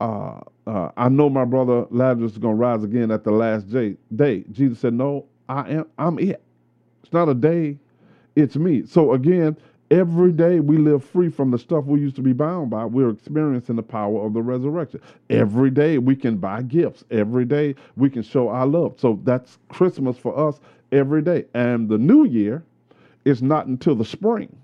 [0.01, 3.71] uh, uh, I know my brother Lazarus is going to rise again at the last
[3.71, 3.97] day.
[4.17, 4.45] day.
[4.53, 5.87] Jesus said, No, I am.
[5.99, 6.43] I'm it.
[7.03, 7.79] It's not a day.
[8.37, 8.85] It's me.
[8.87, 9.57] So again,
[9.91, 12.85] every day we live free from the stuff we used to be bound by.
[12.85, 15.01] We're experiencing the power of the resurrection.
[15.31, 17.05] Every day we can buy gifts.
[17.11, 18.95] Every day we can show our love.
[18.99, 20.61] So that's Christmas for us
[20.93, 21.45] every day.
[21.55, 22.65] And the new year
[23.25, 24.55] is not until the spring.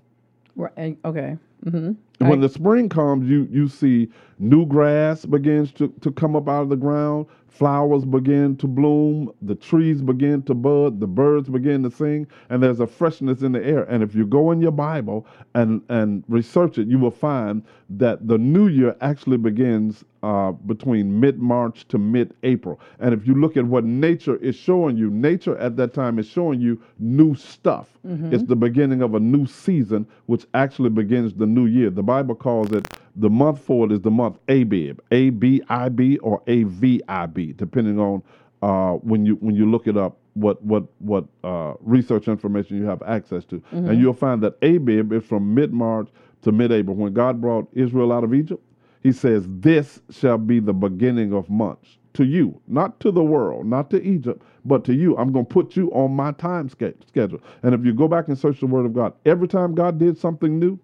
[0.55, 0.97] Right.
[1.05, 1.37] Okay.
[1.65, 1.93] Mm-hmm.
[2.21, 6.49] And when the spring comes, you you see new grass begins to, to come up
[6.49, 11.47] out of the ground, flowers begin to bloom, the trees begin to bud, the birds
[11.49, 13.83] begin to sing, and there's a freshness in the air.
[13.83, 18.27] And if you go in your Bible and and research it, you will find that
[18.27, 22.79] the new year actually begins uh, between mid March to mid April.
[22.99, 26.27] And if you look at what nature is showing you, nature at that time is
[26.27, 27.87] showing you new stuff.
[28.33, 31.89] It's the beginning of a new season, which actually begins the new year.
[31.89, 35.87] The Bible calls it the month for it is the month Abib, A B I
[35.87, 38.21] B or A V I B, depending on
[38.61, 42.83] uh, when you when you look it up what what what uh, research information you
[42.85, 46.09] have access to, and you'll find that Abib is from mid March
[46.41, 46.97] to mid April.
[46.97, 48.61] When God brought Israel out of Egypt,
[49.03, 53.65] He says, "This shall be the beginning of months." To you, not to the world,
[53.67, 55.15] not to Egypt, but to you.
[55.15, 57.39] I'm going to put you on my time schedule.
[57.63, 60.17] And if you go back and search the Word of God, every time God did
[60.17, 60.77] something new,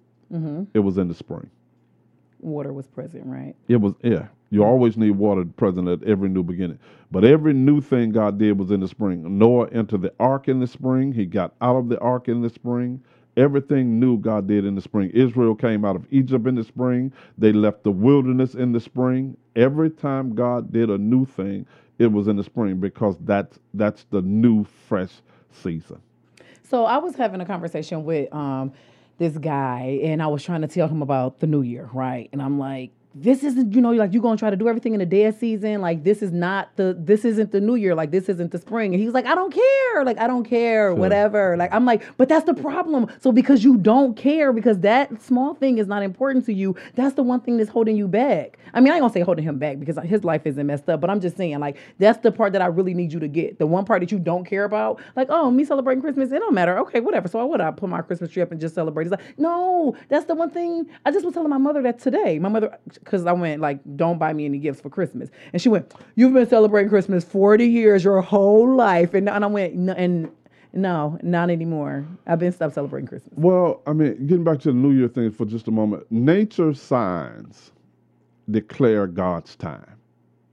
[0.74, 1.50] it was in the spring.
[2.40, 3.56] Water was present, right?
[3.68, 4.28] It was yeah.
[4.50, 6.80] You always need water present at every new beginning.
[7.12, 9.38] But every new thing God did was in the spring.
[9.38, 11.12] Noah entered the ark in the spring.
[11.12, 13.04] He got out of the ark in the spring.
[13.36, 15.12] Everything new God did in the spring.
[15.14, 17.12] Israel came out of Egypt in the spring.
[17.38, 19.38] They left the wilderness in the spring.
[19.56, 21.66] Every time God did a new thing,
[22.00, 25.12] it was in the spring because that's that's the new fresh
[25.52, 26.02] season.
[26.64, 28.74] So I was having a conversation with um
[29.18, 32.30] this guy and I was trying to tell him about the new year, right?
[32.32, 35.00] And I'm like, this isn't, you know, like you're gonna try to do everything in
[35.00, 35.82] the dead season.
[35.82, 38.94] Like this is not the this isn't the new year, like this isn't the spring.
[38.94, 40.06] And he was like, I don't care.
[40.06, 41.58] Like, I don't care, whatever.
[41.58, 43.08] Like I'm like, but that's the problem.
[43.20, 47.16] So because you don't care, because that small thing is not important to you, that's
[47.16, 48.58] the one thing that's holding you back.
[48.74, 51.02] I mean, I ain't gonna say holding him back because his life isn't messed up,
[51.02, 53.60] but I'm just saying, like, that's the part that I really need you to get.
[53.60, 56.54] The one part that you don't care about, like, oh, me celebrating Christmas, it don't
[56.54, 56.78] matter.
[56.80, 57.28] Okay, whatever.
[57.28, 59.04] So I would I put my Christmas tree up and just celebrate.
[59.08, 60.88] It's like, no, that's the one thing.
[61.06, 62.40] I just was telling my mother that today.
[62.40, 65.70] My mother, because I went like, don't buy me any gifts for Christmas, and she
[65.70, 70.30] went, you've been celebrating Christmas 40 years, your whole life, and and I went, and
[70.74, 72.06] no, not anymore.
[72.28, 73.34] I've been stopped celebrating Christmas.
[73.36, 76.74] Well, I mean, getting back to the New Year thing for just a moment, nature
[76.74, 77.72] signs
[78.52, 79.94] declare God's time.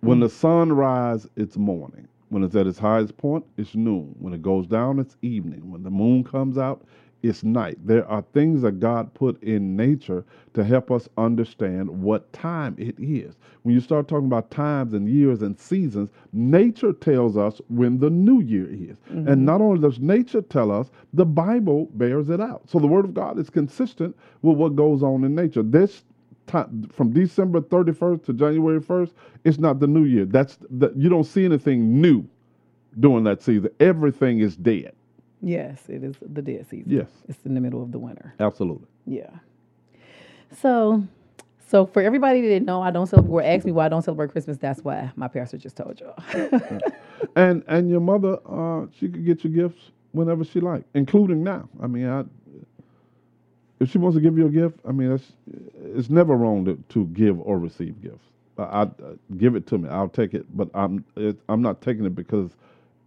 [0.01, 2.07] When the sun rises, it's morning.
[2.29, 4.15] When it's at its highest point, it's noon.
[4.19, 5.71] When it goes down, it's evening.
[5.71, 6.85] When the moon comes out,
[7.25, 7.79] it's night.
[7.87, 12.95] There are things that God put in nature to help us understand what time it
[12.99, 13.35] is.
[13.63, 18.11] When you start talking about times and years and seasons, nature tells us when the
[18.11, 18.99] new year is.
[19.09, 19.45] And mm-hmm.
[19.47, 22.69] not only does nature tell us, the Bible bears it out.
[22.69, 25.63] So the Word of God is consistent with what goes on in nature.
[25.63, 26.05] This
[26.47, 29.13] time from December 31st to January 1st,
[29.45, 30.27] it's not the new year.
[30.27, 32.29] That's the, you don't see anything new
[33.01, 33.71] during that season.
[33.81, 34.93] Everything is dead.
[35.45, 36.91] Yes, it is the dead season.
[36.91, 37.09] Yes.
[37.29, 38.35] It's in the middle of the winter.
[38.41, 38.87] Absolutely.
[39.07, 39.31] Yeah.
[40.61, 41.05] So,
[41.69, 43.33] so for everybody that didn't know, I don't celebrate.
[43.33, 44.57] Or ask me why I don't celebrate Christmas.
[44.57, 46.19] That's why my pastor just told y'all.
[47.37, 51.69] And and your mother, uh, she could get you gifts whenever she liked, including now.
[51.83, 52.25] I mean, I,
[53.81, 55.33] if she wants to give you a gift, I mean, it's
[55.97, 58.27] it's never wrong to, to give or receive gifts.
[58.59, 58.89] I, I uh,
[59.37, 59.89] give it to me.
[59.89, 62.51] I'll take it, but I'm it, I'm not taking it because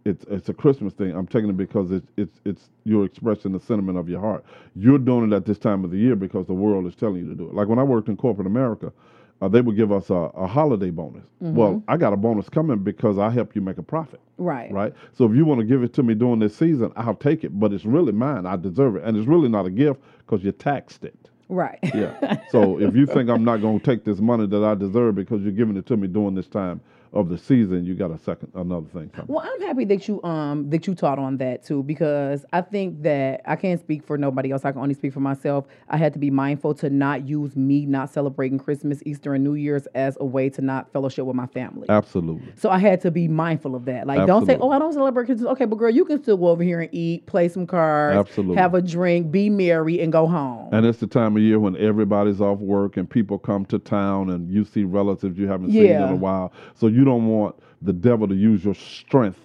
[0.08, 1.12] it's it's a Christmas thing.
[1.12, 4.44] I'm taking it because it's it's it's you're expressing the sentiment of your heart.
[4.74, 7.28] You're doing it at this time of the year because the world is telling you
[7.28, 7.54] to do it.
[7.54, 8.92] Like when I worked in corporate America,
[9.40, 11.24] uh, they would give us a, a holiday bonus.
[11.40, 14.72] Well, I got a bonus coming because I help you make a profit right.
[14.72, 14.94] right?
[15.12, 17.58] So if you want to give it to me during this season, I'll take it,
[17.58, 18.46] but it's really mine.
[18.46, 21.16] I deserve it, and it's really not a gift because you taxed it.
[21.48, 21.78] Right.
[21.94, 22.40] Yeah.
[22.50, 25.42] so if you think I'm not going to take this money that I deserve because
[25.42, 26.80] you're giving it to me during this time
[27.12, 29.26] of the season, you got a second another thing coming.
[29.28, 33.02] Well, I'm happy that you um that you taught on that too because I think
[33.02, 34.64] that I can't speak for nobody else.
[34.64, 35.66] I can only speak for myself.
[35.88, 39.54] I had to be mindful to not use me not celebrating Christmas, Easter, and New
[39.54, 41.88] Year's as a way to not fellowship with my family.
[41.88, 42.52] Absolutely.
[42.56, 44.06] So I had to be mindful of that.
[44.06, 46.48] Like, don't say, "Oh, I don't celebrate Christmas." Okay, but girl, you can still go
[46.48, 48.56] over here and eat, play some cards, Absolutely.
[48.56, 50.68] have a drink, be merry, and go home.
[50.72, 54.30] And it's the time of year when everybody's off work and people come to town
[54.30, 56.52] and you see relatives you haven't seen in a while.
[56.74, 59.40] So you don't want the devil to use your strength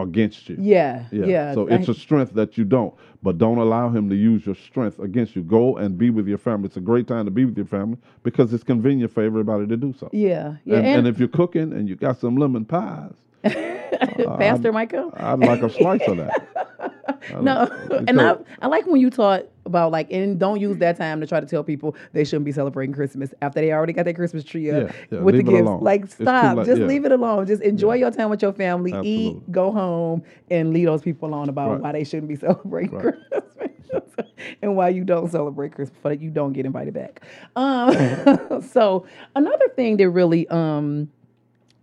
[0.00, 0.56] against you.
[0.60, 1.26] yeah, Yeah.
[1.26, 1.54] yeah.
[1.54, 4.54] So I- it's a strength that you don't, but don't allow him to use your
[4.54, 5.42] strength against you.
[5.42, 6.66] Go and be with your family.
[6.66, 9.76] It's a great time to be with your family because it's convenient for everybody to
[9.76, 10.08] do so.
[10.12, 10.76] yeah, yeah.
[10.76, 13.14] And, And, and if you're cooking and you got some lemon pies,
[14.38, 15.12] Pastor Michael.
[15.16, 16.46] I'd like a slice of that.
[17.42, 20.96] No, like- and I, I like when you taught about like, and don't use that
[20.96, 24.04] time to try to tell people they shouldn't be celebrating Christmas after they already got
[24.04, 25.60] their Christmas tree up Yeah, yeah, with the gifts.
[25.60, 25.82] alone.
[25.82, 26.86] Like, stop, just yeah.
[26.86, 27.46] leave it alone.
[27.46, 29.10] Just enjoy your time with your family, Absolutely.
[29.38, 31.80] eat, go home, and leave those people alone about Right.
[31.80, 33.14] why they shouldn't be celebrating Right.
[33.50, 34.26] Christmas
[34.62, 37.22] and why you don't celebrate Christmas, but you don't get invited back.
[37.56, 41.10] Um, so another thing that really um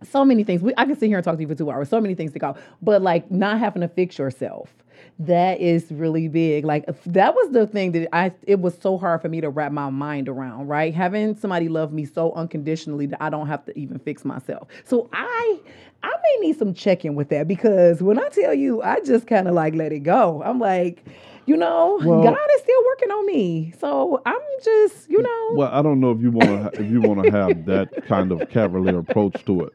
[0.02, 0.62] so many things.
[0.62, 1.88] We, I can sit here and talk to you for two hours.
[1.88, 4.70] So many things to go, but like not having to fix yourself.
[5.18, 6.64] That is really big.
[6.64, 8.32] Like that was the thing that I.
[8.42, 10.68] It was so hard for me to wrap my mind around.
[10.68, 14.68] Right, having somebody love me so unconditionally that I don't have to even fix myself.
[14.84, 15.58] So I,
[16.02, 19.26] I may need some check in with that because when I tell you, I just
[19.26, 20.42] kind of like let it go.
[20.42, 21.04] I'm like,
[21.46, 23.72] you know, Well- God is still working on me.
[23.78, 27.00] So I'm just, you know, Well, I don't know if you want to if you
[27.00, 29.72] want to have that kind of cavalier approach to it,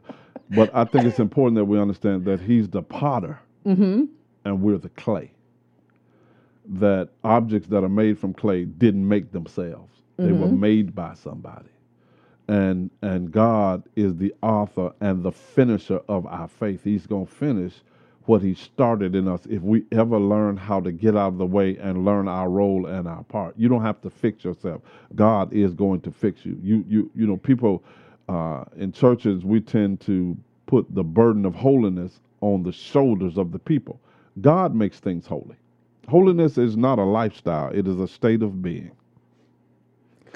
[0.51, 4.05] but I think it's important that we understand that he's the potter Mm-hmm.
[4.45, 5.31] and we're the clay.
[6.67, 11.69] That objects that are made from clay didn't make themselves; they were made by somebody,
[12.47, 16.83] and and God is the author and the finisher of our faith.
[16.83, 17.73] He's going to finish
[18.25, 21.45] what He started in us if we ever learn how to get out of the
[21.45, 23.55] way and learn our role and our part.
[23.57, 24.81] You don't have to fix yourself.
[25.15, 26.57] God is going to fix you.
[26.61, 27.83] You you you know people
[28.29, 33.51] uh, in churches we tend to put the burden of holiness on the shoulders of
[33.51, 33.99] the people.
[34.41, 35.55] God makes things holy.
[36.07, 38.91] Holiness is not a lifestyle; it is a state of being.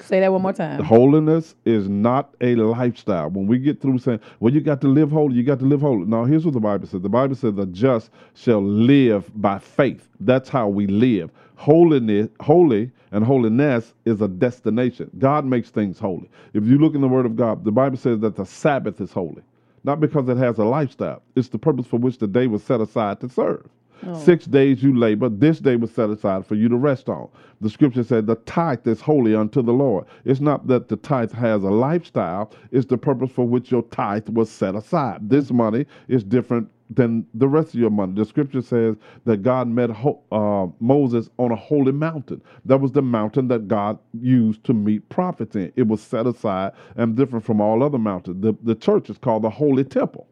[0.00, 0.82] Say that one more time.
[0.82, 3.30] Holiness is not a lifestyle.
[3.30, 5.80] When we get through saying, well, you got to live holy, you got to live
[5.80, 6.04] holy.
[6.06, 10.08] Now, here's what the Bible says the Bible says, the just shall live by faith.
[10.20, 11.30] That's how we live.
[11.56, 15.10] Holiness, holy and holiness is a destination.
[15.18, 16.28] God makes things holy.
[16.52, 19.12] If you look in the Word of God, the Bible says that the Sabbath is
[19.12, 19.42] holy,
[19.84, 22.80] not because it has a lifestyle, it's the purpose for which the day was set
[22.80, 23.66] aside to serve.
[24.14, 27.28] Six days you labor, this day was set aside for you to rest on.
[27.60, 30.06] The scripture said the tithe is holy unto the Lord.
[30.24, 34.28] It's not that the tithe has a lifestyle, it's the purpose for which your tithe
[34.30, 35.28] was set aside.
[35.28, 38.12] This money is different than the rest of your money.
[38.14, 42.40] The scripture says that God met ho- uh, Moses on a holy mountain.
[42.64, 45.72] That was the mountain that God used to meet prophets in.
[45.76, 48.42] It was set aside and different from all other mountains.
[48.42, 50.28] The, the church is called the Holy Temple.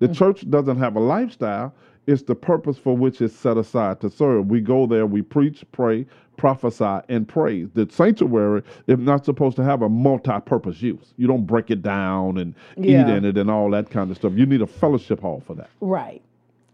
[0.00, 1.74] The church doesn't have a lifestyle.
[2.06, 4.46] It's the purpose for which it's set aside to serve.
[4.48, 6.04] We go there, we preach, pray,
[6.36, 7.68] prophesy, and praise.
[7.74, 11.14] The sanctuary is not supposed to have a multi-purpose use.
[11.16, 13.08] You don't break it down and Yeah.
[13.08, 14.32] eat in it and all that kind of stuff.
[14.34, 15.70] You need a fellowship hall for that.
[15.80, 16.22] Right.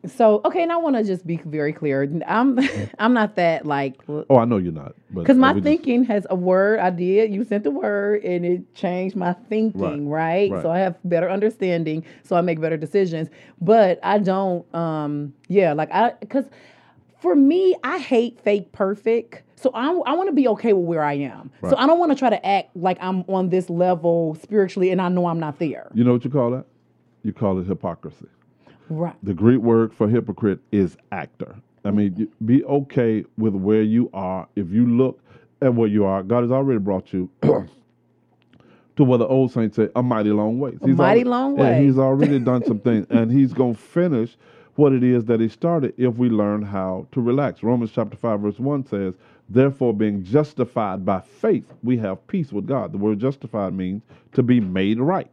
[0.06, 2.08] So okay, and I want to just be very clear.
[2.26, 2.58] I'm
[2.98, 4.94] I'm not that like Oh, I know you're not.
[5.10, 6.78] but, because uh, my we just- thinking has a word.
[6.78, 7.34] I did.
[7.34, 10.08] You sent the word, and it changed my thinking.
[10.08, 10.50] Right.
[10.50, 10.62] right.
[10.62, 12.04] So I have better understanding.
[12.22, 13.28] So I make better decisions.
[13.60, 14.72] But I don't.
[14.74, 15.34] Um.
[15.48, 15.72] Yeah.
[15.72, 16.44] Like I because
[17.20, 19.42] for me, I hate fake perfect.
[19.56, 21.50] So I, I want to be okay with where I am.
[21.68, 25.02] So I don't want to try to act like I'm on this level spiritually, and
[25.02, 25.90] I know I'm not there.
[25.94, 26.66] You know what you call that?
[27.24, 28.28] You call it hypocrisy.
[28.90, 29.14] Right.
[29.22, 31.56] The Greek word for hypocrite is actor.
[31.84, 34.48] I mean, be okay with where you are.
[34.56, 35.20] If you look
[35.62, 39.88] at where you are, God has already brought you to where the old saints say,
[39.96, 40.76] a mighty long way.
[40.82, 41.84] A mighty long Yeah, way.
[41.84, 44.36] he's already done some things, and he's going to finish
[44.76, 47.62] what it is that he started if we learn how to relax.
[47.62, 49.14] Romans chapter 5, verse 1 says,
[49.48, 52.92] Therefore, being justified by faith, we have peace with God.
[52.92, 55.28] The word justified means to be made right.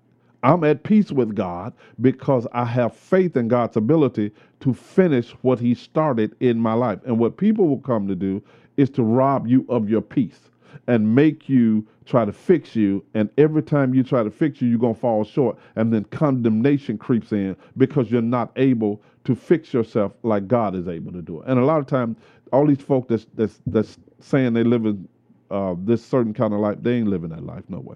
[0.45, 4.31] I'm at peace with God because I have faith in God's ability
[4.61, 6.99] to finish what He started in my life.
[7.05, 8.43] And what people will come to do
[8.77, 10.39] is to rob you of your peace
[10.87, 13.03] and make you try to fix you.
[13.15, 15.57] And every time you try to fix you, you're going to fall short.
[15.77, 20.87] And then condemnation creeps in because you're not able to fix yourself like God is
[20.87, 21.47] able to do it.
[21.47, 22.17] And a lot of times,
[22.53, 25.09] all these folk that's, that's, that's saying they live in
[25.51, 27.95] uh, this certain kind of life, they ain't living that life no way.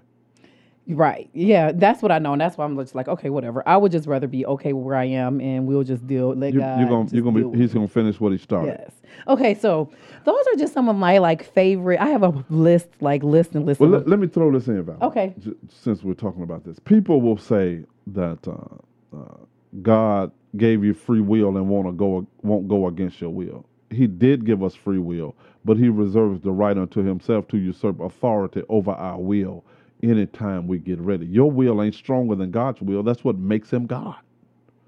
[0.86, 1.30] Right.
[1.32, 3.62] Yeah, that's what I know, and that's why I'm just like, okay, whatever.
[3.68, 6.34] I would just rather be okay where I am, and we'll just deal.
[6.34, 6.80] Let You, God.
[6.80, 7.58] you're gonna, you're gonna be.
[7.58, 8.78] He's gonna finish what he started.
[8.80, 8.92] Yes.
[9.28, 9.90] Okay, so
[10.24, 12.00] those are just some of my like favorite.
[12.00, 13.80] I have a list, like list and list.
[13.80, 14.96] Well, let, let me throw this in, Val.
[15.02, 15.34] Okay.
[15.38, 19.36] j- Since we're talking about this, people will say that uh, uh,
[19.82, 23.64] God gave you free will and won't go won't go against your will.
[23.90, 28.00] He did give us free will, but He reserves the right unto Himself to usurp
[28.00, 29.64] authority over our will
[30.02, 31.26] anytime we get ready.
[31.26, 33.02] Your will ain't stronger than God's will.
[33.02, 34.16] That's what makes Him God.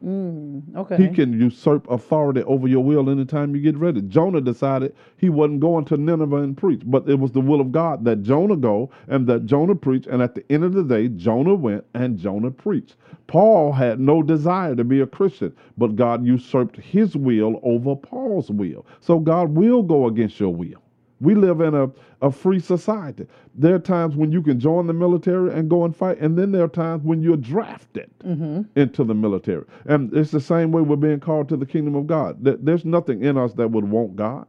[0.05, 0.97] Mm, okay.
[0.97, 4.03] He can usurp authority over your will anytime you get ready.
[4.03, 7.71] Jonah decided he wasn't going to Nineveh and preach, but it was the will of
[7.71, 10.07] God that Jonah go and that Jonah preach.
[10.09, 12.97] And at the end of the day, Jonah went and Jonah preached.
[13.29, 18.51] Paul had no desire to be a Christian, but God usurped his will over Paul's
[18.51, 18.85] will.
[19.01, 20.83] So God will go against your will.
[21.23, 23.27] We live in a, a free society.
[23.55, 26.53] There are times when you can join the military and go and fight, and then
[26.53, 28.63] there are times when you're drafted mm-hmm.
[28.77, 29.65] into the military.
[29.87, 32.43] And it's the same way we're being called to the kingdom of God.
[32.45, 34.47] There- There's nothing in us that would want God.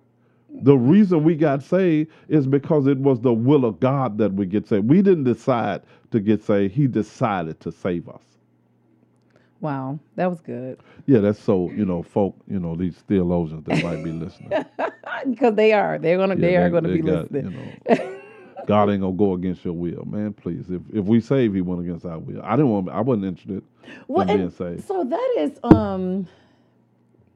[0.63, 4.45] The reason we got saved is because it was the will of God that we
[4.45, 4.89] get saved.
[4.89, 8.32] We didn't decide to get saved, He decided to save us.
[9.63, 13.81] Wow, that was good Yeah, that's so, you know, folk, you know, these theologians that
[13.83, 14.51] might be listening.
[15.29, 15.97] because they are.
[15.97, 16.35] They're gonna.
[16.35, 17.51] they, are gonna they be got, listening.
[17.87, 18.09] You know,
[18.67, 20.33] God ain't gonna go against your will, man.
[20.33, 22.41] Please, if if we save, He went against our will.
[22.43, 22.89] I didn't want.
[22.89, 23.63] I wasn't interested
[24.07, 24.85] Well, in being saved.
[24.85, 26.27] so that is um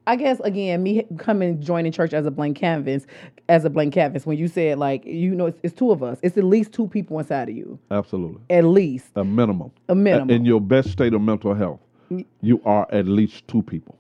[0.06, 3.06] I guess again, me coming joining church as a blank canvas,
[3.50, 4.26] as a blank canvas.
[4.26, 6.18] When you said like, you know, it's, it's two of us.
[6.24, 9.72] It's at least two people inside of you, Absolutely, at least a minimum.
[9.90, 10.30] a minimum.
[10.30, 11.82] In your best state of mental health,
[12.42, 13.98] you are at least two people.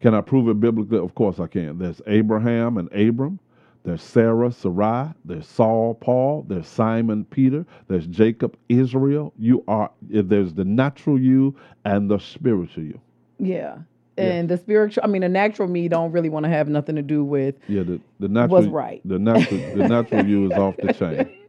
[0.00, 0.98] Can I prove it biblically?
[0.98, 1.78] Of course I can.
[1.78, 3.38] There's Abraham and Abram.
[3.82, 5.10] There's Sarah, Sarai.
[5.24, 6.44] There's Saul, Paul.
[6.48, 7.64] There's Simon, Peter.
[7.88, 9.32] There's Jacob, Israel.
[9.38, 9.90] You are.
[10.14, 11.54] Eh, there's the natural you
[11.84, 13.00] and the spiritual you.
[13.38, 13.78] yeah.
[14.16, 17.02] And the spiritual, I mean, the natural me don't really want to have nothing to
[17.02, 17.54] do with.
[17.68, 19.00] Yeah, the, the natural Was right.
[19.06, 21.30] The natural the natural you is off the chain.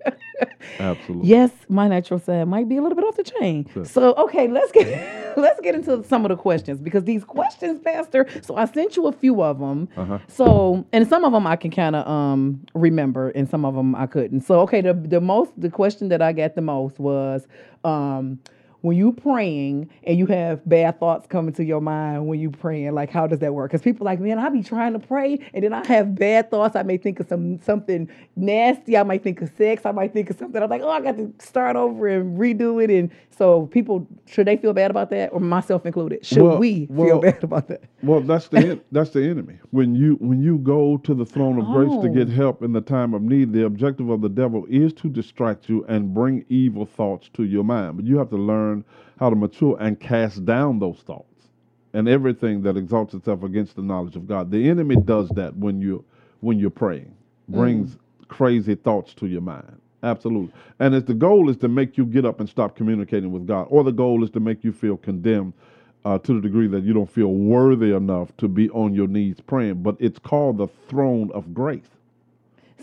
[0.80, 1.28] Absolutely.
[1.28, 3.68] Yes, my natural side might be a little bit off the chain.
[3.74, 3.86] Sure.
[3.86, 4.88] So okay, let's get
[5.38, 8.28] let's get into some of the questions because these questions, Pastor.
[8.41, 9.88] So I sent you a few of them.
[9.95, 10.20] Uh-huh.
[10.28, 13.95] So and some of them I can kind of um remember, and some of them
[13.95, 14.41] I couldn't.
[14.41, 17.47] So okay, the the most the question that I got the most was
[17.84, 18.39] um
[18.82, 22.94] when you praying and you have bad thoughts coming to your mind when you praying,
[22.94, 23.70] like how does that work?
[23.72, 26.76] Because people like, man, I be trying to pray and then I have bad thoughts.
[26.76, 28.98] I may think of some something nasty.
[28.98, 29.86] I might think of sex.
[29.86, 30.62] I might think of something.
[30.62, 32.90] I'm like, oh, I got to start over and redo it.
[32.90, 36.26] And so people should they feel bad about that, or myself included?
[36.26, 37.82] Should Well- we well- feel bad about that?
[38.04, 39.56] Well, that's the that's the enemy.
[39.70, 42.14] When you when you go to the throne of grace to Oh.
[42.14, 45.70] get help in the time of need, the objective of the devil is to distract
[45.70, 47.98] you and bring evil thoughts to your mind.
[47.98, 48.70] But you have to learn
[49.19, 51.26] how to mature and cast down those thoughts
[51.93, 54.51] and everything that exalts itself against the knowledge of God.
[54.51, 56.03] The enemy does that when you
[56.39, 57.13] when you're praying,
[57.47, 57.97] brings
[58.28, 59.80] crazy thoughts to your mind.
[60.03, 60.51] Absolutely.
[60.80, 63.67] And if the goal is to make you get up and stop communicating with God,
[63.69, 65.53] or the goal is to make you feel condemned
[66.05, 69.38] uh, to the degree that you don't feel worthy enough to be on your knees
[69.45, 69.84] praying.
[69.84, 71.89] But it's called the throne of grace.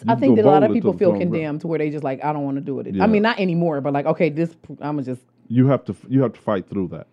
[0.06, 1.40] I think that a lot of people feel throne of grace.
[1.40, 2.94] condemned to where they just like, I don't want to do it.
[2.94, 3.02] Yeah.
[3.02, 6.22] I mean, not anymore, but like, okay, this I'm gonna just You have to you
[6.22, 7.06] have to fight through that.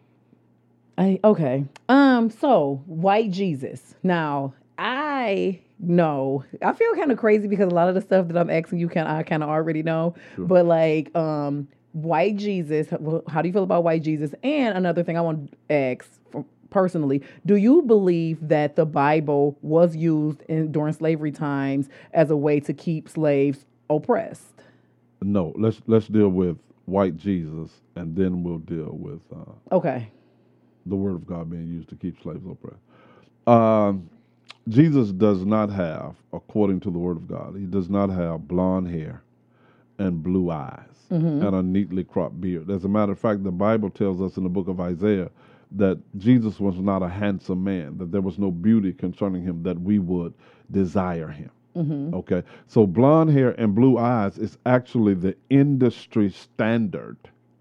[0.98, 1.66] I okay.
[1.90, 2.30] Um.
[2.30, 3.96] So white Jesus.
[4.04, 6.44] Now I know.
[6.62, 8.90] I feel kind of crazy because a lot of the stuff that I'm asking you,
[8.90, 10.16] can I kind of already know.
[10.38, 12.90] But like, um, white Jesus.
[12.90, 14.34] How do you feel about white Jesus?
[14.44, 16.08] And another thing I want to ask
[16.70, 22.38] personally: Do you believe that the Bible was used in during slavery times as a
[22.38, 24.62] way to keep slaves oppressed?
[25.22, 30.10] No, let's let's deal with white Jesus, and then we'll deal with uh, Okay.
[30.86, 32.82] the word of God being used to keep slaves oppressed.
[33.48, 34.10] Um,
[34.70, 38.88] Jesus does not have, according to the word of God, he does not have blonde
[38.88, 39.22] hair
[40.00, 42.70] and blue eyes and a neatly cropped beard.
[42.72, 45.30] As a matter of fact, the Bible tells us in the book of Isaiah
[45.74, 49.80] that Jesus was not a handsome man, that there was no beauty concerning him that
[49.80, 50.34] we would
[50.72, 51.52] desire him.
[51.76, 52.15] Mm-hmm.
[52.15, 57.17] Okay, so blonde hair and blue eyes is actually the industry standard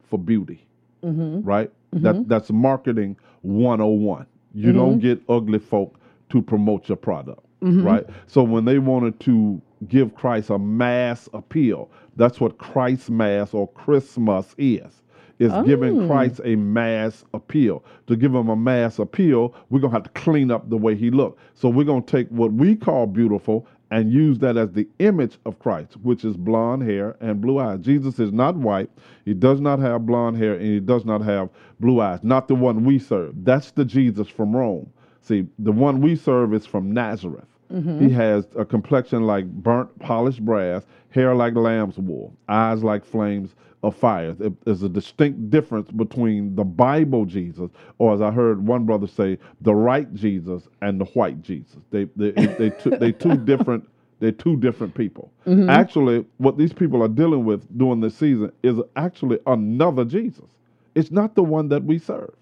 [0.08, 0.64] for beauty
[1.04, 1.42] mm-hmm.
[1.42, 1.70] right?
[1.92, 2.28] That mm-hmm.
[2.28, 4.26] that's marketing 101.
[4.54, 5.98] You don't get ugly folk
[6.30, 8.04] to promote your product, right?
[8.26, 13.68] So when they wanted to give Christ a mass appeal, that's what Christ mass or
[13.68, 15.02] Christmas is.
[15.40, 16.06] Is giving oh.
[16.06, 17.84] Christ a mass appeal.
[18.06, 21.10] To give him a mass appeal, we're gonna have to clean up the way he
[21.10, 21.40] looked.
[21.54, 25.60] So we're gonna take what we call beautiful and use that as the image of
[25.60, 27.78] Christ, which is blonde hair and blue eyes.
[27.78, 28.90] Jesus is not white.
[29.24, 32.18] He does not have blonde hair and he does not have blue eyes.
[32.24, 33.32] Not the one we serve.
[33.44, 34.92] That's the Jesus from Rome.
[35.20, 37.46] See, the one we serve is from Nazareth.
[37.72, 38.04] Mm-hmm.
[38.04, 43.54] He has a complexion like burnt polished brass, hair like lamb's wool, eyes like flames
[43.84, 44.34] of fire.
[44.64, 49.38] There's a distinct difference between the Bible Jesus, or as I heard one brother say,
[49.60, 51.76] the right Jesus and the white Jesus.
[51.90, 53.88] They they they two, they two different
[54.20, 55.30] they're two different people.
[55.46, 55.68] Mm-hmm.
[55.68, 60.46] Actually, what these people are dealing with during this season is actually another Jesus.
[60.94, 62.32] It's not the one that we serve.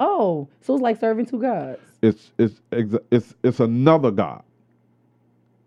[0.00, 1.80] Oh, so it's like serving two gods.
[2.02, 4.42] It's it's exa- it's it's another God.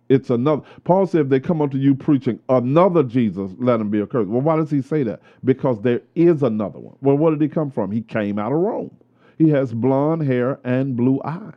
[0.10, 0.64] It's another.
[0.84, 4.30] Paul said, if they come unto you preaching another Jesus, let him be accursed.
[4.30, 5.22] Well, why does he say that?
[5.46, 6.96] Because there is another one.
[7.02, 7.92] Well, where did he come from?
[7.92, 8.96] He came out of Rome.
[9.38, 11.54] He has blonde hair and blue eyes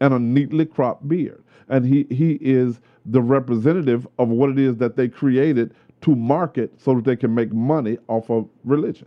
[0.00, 1.44] and a neatly cropped beard.
[1.68, 6.72] And he, he is the representative of what it is that they created to market
[6.80, 9.06] so that they can make money off of religion.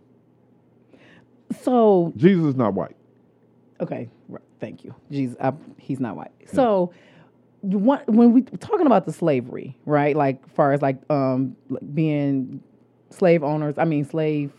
[1.62, 2.96] So Jesus is not white.
[3.82, 4.42] Okay, right.
[4.60, 4.96] Thank you.
[5.12, 6.32] Jesus, I, he's not white.
[6.54, 6.94] So,
[7.66, 10.16] when we talking about the slavery, right?
[10.16, 11.56] Like, far as like um
[11.94, 12.62] being
[13.10, 14.52] slave owners, I mean slave,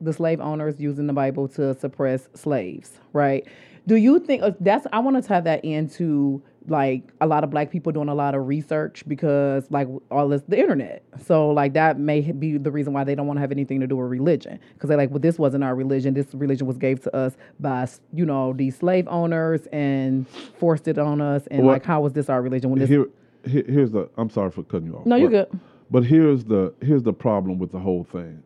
[0.00, 3.46] the slave owners using the Bible to suppress slaves, right?
[3.86, 4.86] Do you think uh, that's?
[4.92, 8.34] I want to tie that into like a lot of black people doing a lot
[8.34, 11.04] of research because like all this the internet.
[11.24, 13.86] So like that may be the reason why they don't want to have anything to
[13.86, 16.14] do with religion because they're like, well, this wasn't our religion.
[16.14, 20.98] This religion was gave to us by you know these slave owners and forced it
[20.98, 21.46] on us.
[21.48, 22.88] And Well, like, how was this our religion when this?
[22.88, 23.06] Here,
[23.46, 24.08] here, here's the.
[24.16, 25.06] I'm sorry for cutting you off.
[25.06, 25.60] no, you're but- good.
[25.88, 28.42] But here's the here's the problem with the whole thing.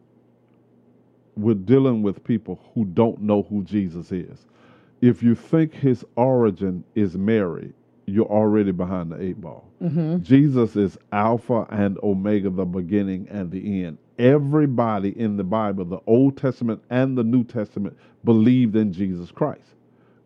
[1.36, 4.46] We're dealing with people who don't know who Jesus is.
[5.00, 7.72] If you think his origin is Mary,
[8.10, 9.70] you're already behind the eight ball.
[9.82, 10.22] Mm-hmm.
[10.22, 13.98] Jesus is Alpha and Omega, the beginning and the end.
[14.18, 19.74] Everybody in the Bible, the Old Testament and the New Testament, believed in Jesus Christ.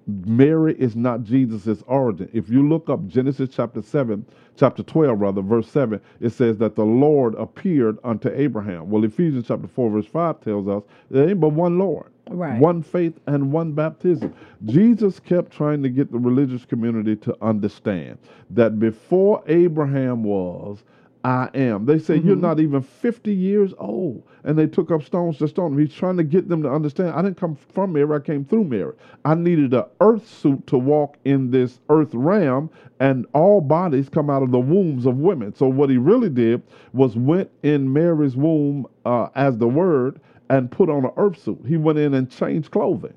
[0.06, 2.28] Mary is not Jesus' origin.
[2.32, 4.24] If you look up Genesis chapter 7,
[4.56, 8.90] chapter 12, rather, verse 7, it says that the Lord appeared unto Abraham.
[8.90, 12.60] Well, Ephesians chapter 4, verse 5 tells us there ain't but one Lord, Right.
[12.60, 14.34] one faith, and one baptism.
[14.66, 18.18] Jesus kept trying to get the religious community to understand
[18.50, 20.84] that before Abraham was,
[21.24, 21.86] I am.
[21.86, 24.22] They say you're not even 50 years old.
[24.44, 25.78] And they took up stones to stone him.
[25.78, 28.64] He's trying to get them to understand I didn't come from Mary, I came through
[28.64, 28.92] Mary.
[29.24, 32.68] I needed an earth suit to walk in this earth realm,
[33.00, 35.54] and all bodies come out of the wombs of women.
[35.54, 36.62] So what he really did
[36.92, 40.20] was went in Mary's womb uh, as the word
[40.50, 41.64] and put on an earth suit.
[41.66, 43.14] He went in and changed clothing,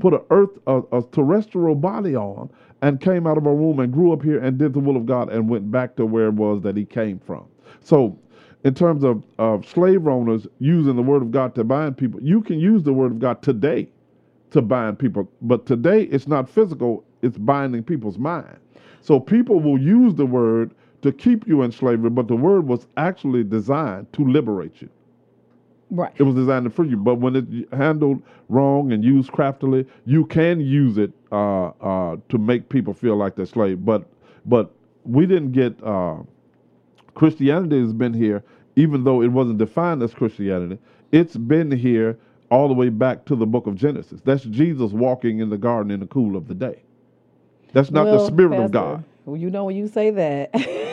[0.00, 2.48] put a earth a, a terrestrial body on,
[2.82, 5.06] and came out of a womb and grew up here and did the will of
[5.06, 7.46] God and went back to where it was that he came from.
[7.80, 8.18] So,
[8.64, 12.42] in terms of, of slave owners using the word of God to bind people, you
[12.42, 13.88] can use the word of God today
[14.50, 18.56] to bind people, but today it's not physical, it's binding people's mind.
[19.00, 20.72] So people will use the word
[21.02, 24.88] to keep you in slavery, but the word was actually designed to liberate you.
[25.90, 26.12] Right.
[26.16, 30.26] It was designed to free you, but when it's handled wrong and used craftily, you
[30.26, 33.84] can use it uh, uh, to make people feel like they're slave.
[33.84, 34.04] But
[34.46, 34.72] but
[35.04, 36.18] we didn't get uh,
[37.14, 38.44] Christianity has been here,
[38.76, 40.78] even though it wasn't defined as Christianity.
[41.12, 42.18] It's been here
[42.50, 44.20] all the way back to the book of Genesis.
[44.24, 46.82] That's Jesus walking in the garden in the cool of the day.
[47.72, 49.04] That's not the Well, Spirit of God.
[49.24, 50.50] Well, you know when you say that.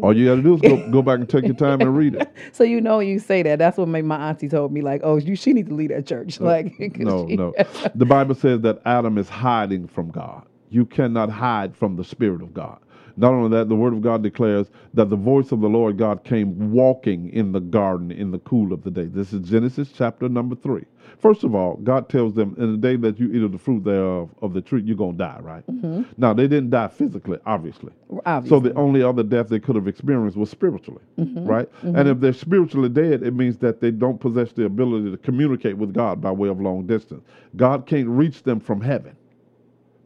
[0.00, 2.14] All you got to do is go, go back and take your time and read
[2.14, 2.28] it.
[2.52, 3.58] so you know you say that.
[3.58, 6.06] That's what made my auntie told me like, oh, you she needs to leave that
[6.06, 6.40] church.
[6.40, 7.54] Uh, like, 'cause No, she- no.
[7.94, 10.44] The Bible says that Adam is hiding from God.
[10.70, 12.78] You cannot hide from the Spirit of God.
[13.18, 16.24] Not only that, the Word of God declares that the voice of the Lord God
[16.24, 19.04] came walking in the garden in the cool of the day.
[19.04, 20.84] This is Genesis chapter number three.
[21.22, 23.84] First of all, God tells them, in the day that you eat of the fruit
[23.84, 25.64] thereof of the tree, you're going to die, right?
[25.68, 26.02] Mm-hmm.
[26.16, 27.92] Now, they didn't die physically, obviously.
[28.26, 28.48] Obviously.
[28.48, 31.46] So the only other death they could have experienced was spiritually, mm-hmm.
[31.46, 31.72] right?
[31.76, 31.94] Mm-hmm.
[31.94, 35.78] And if they're spiritually dead, it means that they don't possess the ability to communicate
[35.78, 37.22] with God by way of long distance.
[37.54, 39.16] God can't reach them from heaven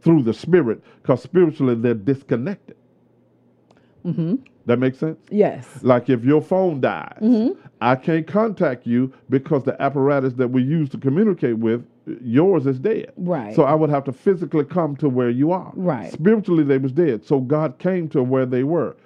[0.02, 2.76] through the spirit because spiritually they're disconnected.
[4.06, 4.36] Mm-hmm.
[4.66, 5.18] That makes sense?
[5.30, 5.66] yes.
[5.82, 7.60] Like if your phone dies, mm-hmm.
[7.80, 11.86] I can't contact you because the apparatus that we use to communicate with,
[12.22, 13.12] yours is dead.
[13.16, 13.54] Right.
[13.54, 15.72] So I would have to physically come to where you are.
[15.74, 16.12] Right.
[16.12, 17.24] Spiritually, they was dead.
[17.24, 18.96] So God came to where they were.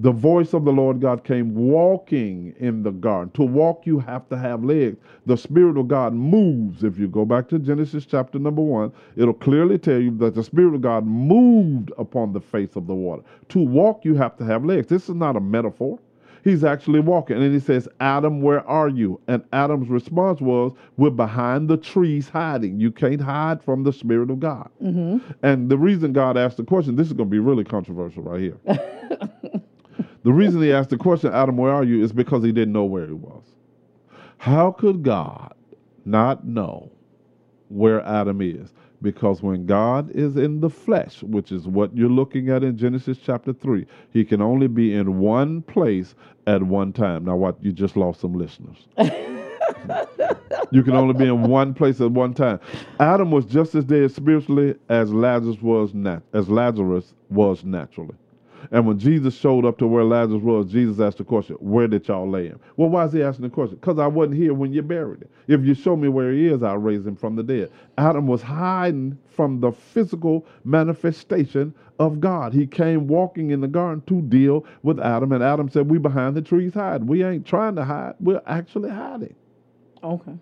[0.00, 3.30] The voice of the Lord God came walking in the garden.
[3.34, 4.96] To walk, you have to have legs.
[5.26, 6.82] The Spirit of God moves.
[6.82, 10.42] If you go back to Genesis chapter number one, it'll clearly tell you that the
[10.42, 13.22] Spirit of God moved upon the face of the water.
[13.50, 14.86] To walk, you have to have legs.
[14.86, 15.98] This is not a metaphor.
[16.44, 17.36] He's actually walking.
[17.36, 19.20] And then he says, Adam, where are you?
[19.28, 22.80] And Adam's response was, We're behind the trees hiding.
[22.80, 24.70] You can't hide from the Spirit of God.
[24.82, 25.18] Mm-hmm.
[25.42, 28.40] And the reason God asked the question, this is going to be really controversial right
[28.40, 28.56] here.
[30.22, 32.84] the reason he asked the question, Adam, where are you, is because he didn't know
[32.84, 33.42] where he was.
[34.38, 35.54] How could God
[36.04, 36.90] not know
[37.68, 38.72] where Adam is?
[39.02, 43.18] Because when God is in the flesh, which is what you're looking at in Genesis
[43.18, 46.14] chapter 3, he can only be in one place
[46.46, 47.24] at one time.
[47.24, 47.62] Now, what?
[47.62, 48.76] You just lost some listeners.
[50.70, 52.60] you can only be in one place at one time.
[52.98, 58.16] Adam was just as dead spiritually as Lazarus was nat- as Lazarus was naturally.
[58.70, 62.06] And when Jesus showed up to where Lazarus was, Jesus asked the question, Where did
[62.08, 62.60] y'all lay him?
[62.76, 63.76] Well, why is he asking the question?
[63.76, 65.28] Because I wasn't here when you buried him.
[65.48, 67.70] If you show me where he is, I'll raise him from the dead.
[67.98, 72.52] Adam was hiding from the physical manifestation of God.
[72.52, 76.36] He came walking in the garden to deal with Adam, and Adam said, We behind
[76.36, 77.04] the trees hide.
[77.04, 79.34] We ain't trying to hide, we're actually hiding.
[80.02, 80.34] Okay.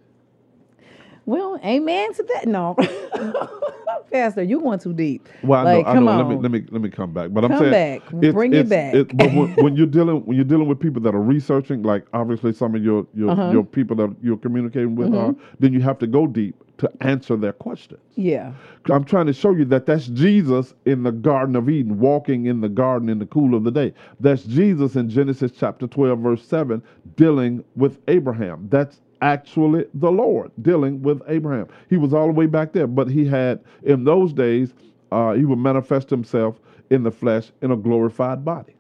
[1.29, 2.47] Well, amen to that.
[2.49, 2.75] No,
[4.11, 5.29] Pastor, you're going too deep.
[5.43, 6.11] Well, I like, know, I come know.
[6.13, 6.19] on.
[6.19, 7.31] Let me let me let me come back.
[7.33, 8.33] But I'm Come saying, back.
[8.33, 8.95] Bring it back.
[9.13, 12.55] but when, when you're dealing when you're dealing with people that are researching, like obviously
[12.55, 13.51] some of your your, Uh-huh.
[13.53, 17.37] your people that you're communicating with are, then you have to go deep to answer
[17.37, 18.01] their questions.
[18.15, 18.53] yeah.
[18.89, 22.61] I'm trying to show you that that's Jesus in the Garden of Eden, walking in
[22.63, 23.93] the garden in the cool of the day.
[24.21, 26.81] That's Jesus in Genesis chapter 12, verse 7,
[27.17, 28.69] dealing with Abraham.
[28.71, 31.69] That's actually the Lord dealing with Abraham.
[31.91, 34.75] He was all the way back there, but he had, in those days,
[35.13, 36.61] uh, he would manifest himself
[36.91, 38.75] in the flesh in a glorified body.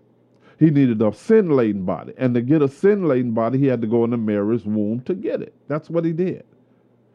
[0.59, 2.15] He needed a sin laden body.
[2.19, 5.15] And to get a sin laden body, he had to go into Mary's womb to
[5.15, 5.55] get it.
[5.69, 6.45] That's what he did.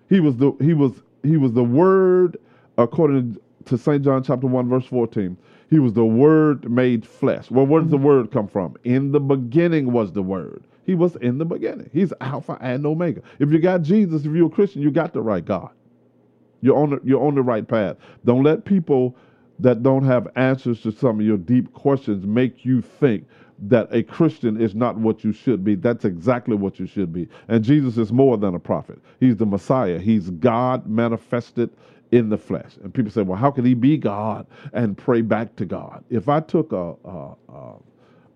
[0.09, 0.93] He was the he was
[1.23, 2.37] he was the word
[2.77, 4.03] according to St.
[4.03, 5.37] John chapter 1 verse 14.
[5.69, 7.51] He was the word made flesh.
[7.51, 8.77] Well, where does the word come from?
[8.83, 10.63] In the beginning was the word.
[10.85, 11.89] He was in the beginning.
[11.93, 13.21] He's Alpha and Omega.
[13.39, 15.71] If you got Jesus, if you're a Christian, you got the right God.
[16.61, 17.97] You're on the, you're on the right path.
[18.25, 19.15] Don't let people
[19.59, 23.25] that don't have answers to some of your deep questions make you think
[23.59, 25.75] that a Christian is not what you should be.
[25.75, 27.29] That's exactly what you should be.
[27.49, 28.99] And Jesus is more than a prophet.
[29.19, 29.99] He's the Messiah.
[29.99, 31.69] He's God manifested
[32.11, 32.77] in the flesh.
[32.83, 36.29] And people say, "Well, how could he be God and pray back to God?" If
[36.29, 37.75] I took a a, a,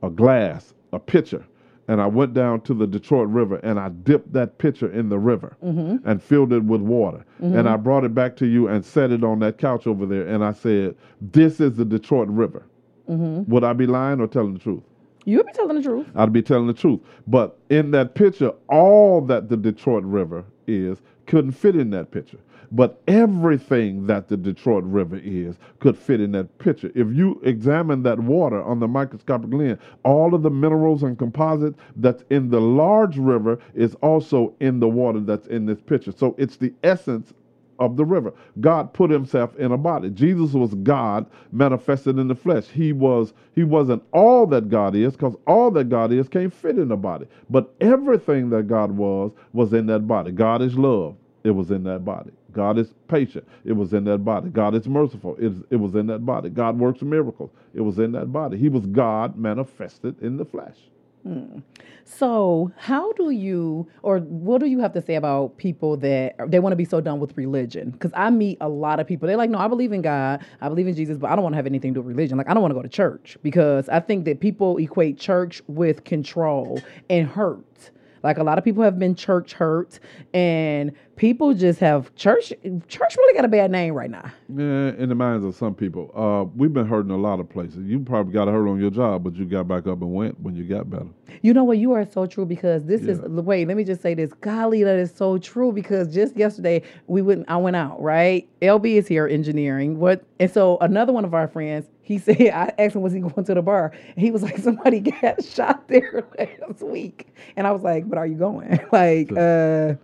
[0.04, 1.45] a glass, a pitcher,
[1.88, 5.18] and I went down to the Detroit River and I dipped that pitcher in the
[5.18, 6.08] river mm-hmm.
[6.08, 7.26] and filled it with water.
[7.40, 7.68] And mm-hmm.
[7.68, 10.28] I brought it back to you and set it on that couch over there.
[10.28, 12.66] And I said, This is the Detroit River.
[13.10, 13.50] Mm-hmm.
[13.52, 14.84] Would I be lying or telling the truth?
[15.24, 16.08] You would be telling the truth.
[16.16, 17.02] I'd be telling the truth.
[17.28, 22.40] But in that picture, all that the Detroit River is couldn't fit in that picture.
[22.72, 26.91] But everything that the Detroit River is could fit in that picture.
[26.95, 31.78] If you examine that water on the microscopic lens, all of the minerals and composites
[31.97, 36.11] that's in the large river is also in the water that's in this picture.
[36.11, 37.34] So it's the essence
[37.80, 38.34] of the river.
[38.59, 40.09] God put himself in a body.
[40.09, 42.68] Jesus was God manifested in the flesh.
[42.68, 46.78] He was he wasn't all that God is cuz all that God is can't fit
[46.80, 47.28] in a body.
[47.49, 50.32] But everything that God was was in that body.
[50.32, 51.15] God is love.
[51.43, 52.32] It was in that body.
[52.52, 53.48] God is patient.
[53.66, 54.50] It was in that body.
[54.50, 55.36] God is merciful.
[55.39, 56.50] It, it was in that body.
[56.50, 57.52] God works miracles.
[57.74, 58.58] It was in that body.
[58.58, 60.78] He was God manifested in the flesh.
[61.24, 61.60] Hmm.
[62.06, 66.60] So, how do you, or what do you have to say about people that they
[66.60, 67.89] want to be so done with religion?
[67.91, 69.28] Because I meet a lot of people.
[69.28, 71.54] They're like, no, I believe in God, I believe in Jesus, but I don't want
[71.54, 72.38] to have anything to do with religion.
[72.38, 75.62] Like, I don't want to go to church because I think that people equate church
[75.68, 77.91] with control and hurt.
[78.24, 80.00] Like a lot of people have been church hurt,
[80.34, 82.53] and people just have church.
[82.88, 84.32] Church really got a bad name right now.
[84.47, 86.11] Yeah, in the minds of some people.
[86.15, 87.80] Uh, we've been hurt in a lot of places.
[87.86, 90.55] You probably got hurt on your job, but you got back up and went when
[90.55, 91.07] you got better.
[91.41, 91.78] You know what?
[91.78, 93.28] You are so true because this is Yeah.
[93.41, 93.68] wait.
[93.68, 94.32] Let me just say this.
[94.41, 97.45] Golly, that is so true because just yesterday we went.
[97.49, 98.01] I went out.
[98.01, 98.47] Right.
[98.61, 99.99] LB is here engineering.
[99.99, 100.24] What?
[100.39, 101.88] And so another one of our friends.
[102.01, 103.91] He said I asked him was he going to the bar.
[104.15, 108.18] And he was like somebody got shot there last week, and I was like, but
[108.18, 108.80] are you going?
[108.93, 109.95] like, uh,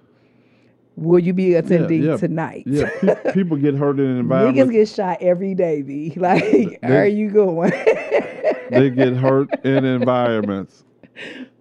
[0.95, 2.17] will you be attending yeah.
[2.17, 2.63] tonight?
[2.65, 4.71] Yeah, pe- people get hurt in an Niggas environment.
[4.71, 6.13] get shot every day, B.
[6.17, 7.71] Like, They- are you going?
[8.69, 10.85] they get hurt in environments,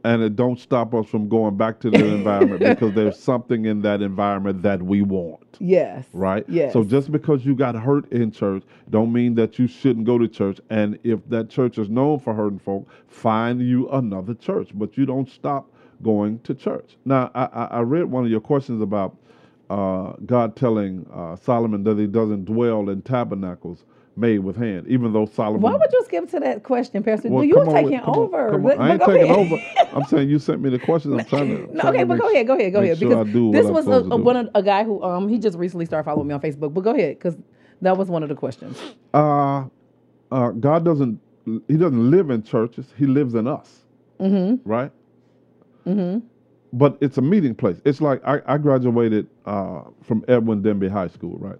[0.05, 3.83] and it don't stop us from going back to the environment because there's something in
[3.83, 5.57] that environment that we want.
[5.61, 6.07] yes.
[6.12, 6.45] right?
[6.49, 6.72] Yes.
[6.72, 10.26] So just because you got hurt in church, don't mean that you shouldn't go to
[10.28, 10.61] church.
[10.70, 14.70] And if that church is known for hurting folk, find you another church.
[14.74, 15.70] But you don't stop
[16.03, 16.96] going to church.
[17.05, 19.16] Now, I, I, I read one of your questions about
[19.70, 23.84] uh, God telling uh, Solomon that he doesn't dwell in tabernacles
[24.14, 25.62] made with hand, even though Solomon.
[25.62, 27.30] Why would you skip to that question, Pastor?
[27.30, 28.55] Well, you come were on with- taking over.
[28.55, 28.62] on.
[28.62, 29.38] But- I ain't taking ahead.
[29.38, 29.57] over.
[29.96, 31.14] I'm saying you sent me the questions.
[31.18, 31.74] I'm trying to.
[31.74, 32.98] No, trying okay, to but go ahead, go ahead, go ahead.
[32.98, 35.28] sure Because I do what this was a, a, one of, a guy who um
[35.28, 36.74] he just recently started following me on Facebook.
[36.74, 37.36] But go ahead, because
[37.80, 38.78] that was one of the questions.
[39.14, 39.64] uh,
[40.30, 41.18] uh, God doesn't
[41.68, 42.86] he doesn't live in churches.
[42.98, 43.80] He lives in us.
[44.20, 44.68] Mm-hmm.
[44.68, 44.92] Right?
[45.87, 46.26] Mm-hmm.
[46.74, 47.80] But it's a meeting place.
[47.85, 51.59] It's like I, I graduated uh, from Edwin Denby High School, right?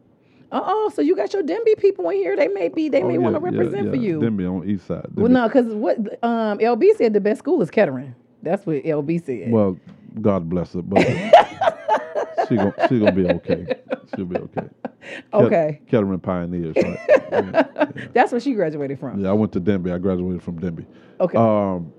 [0.51, 2.37] Uh oh, so you got your Denby people in here.
[2.37, 4.03] They may be, they Oh, may yeah, want to yeah, represent for yeah.
[4.03, 4.21] you.
[4.21, 5.07] Denby on East Side.
[5.15, 8.15] Well, no, because what um LB said the best school is Kettering.
[8.43, 9.51] That's what LB said.
[9.51, 9.79] Well,
[10.21, 11.01] God bless her, but
[12.49, 13.67] she gon' she gonna be okay.
[14.15, 14.69] She'll be okay.
[15.03, 16.99] Ket- okay, Kettering Pioneers, right?
[17.09, 17.87] yeah, yeah.
[18.13, 19.23] that's where she graduated from.
[19.25, 19.91] Yeah, I went to Denby.
[19.91, 20.87] I graduated from Denby.
[21.21, 21.39] Okay.
[21.39, 21.93] Um,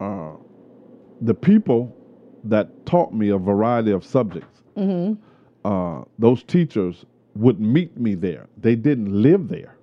[0.00, 0.32] uh,
[1.20, 1.94] the people
[2.44, 5.14] that taught me a variety of subjects, mm-hmm.
[5.64, 7.04] uh, those teachers
[7.34, 8.48] would meet me there.
[8.58, 9.76] They didn't live there.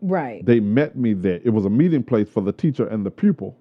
[0.00, 0.44] Right.
[0.44, 1.40] They met me there.
[1.44, 3.56] It was a meeting place for the teacher and the pupil,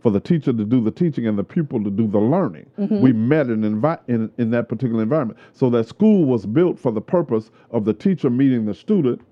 [0.00, 2.66] for the teacher to do the teaching and the pupil to do the learning.
[2.76, 5.38] We met in, envi- in, in that particular environment.
[5.52, 9.22] So that school was built for the purpose of the teacher meeting the student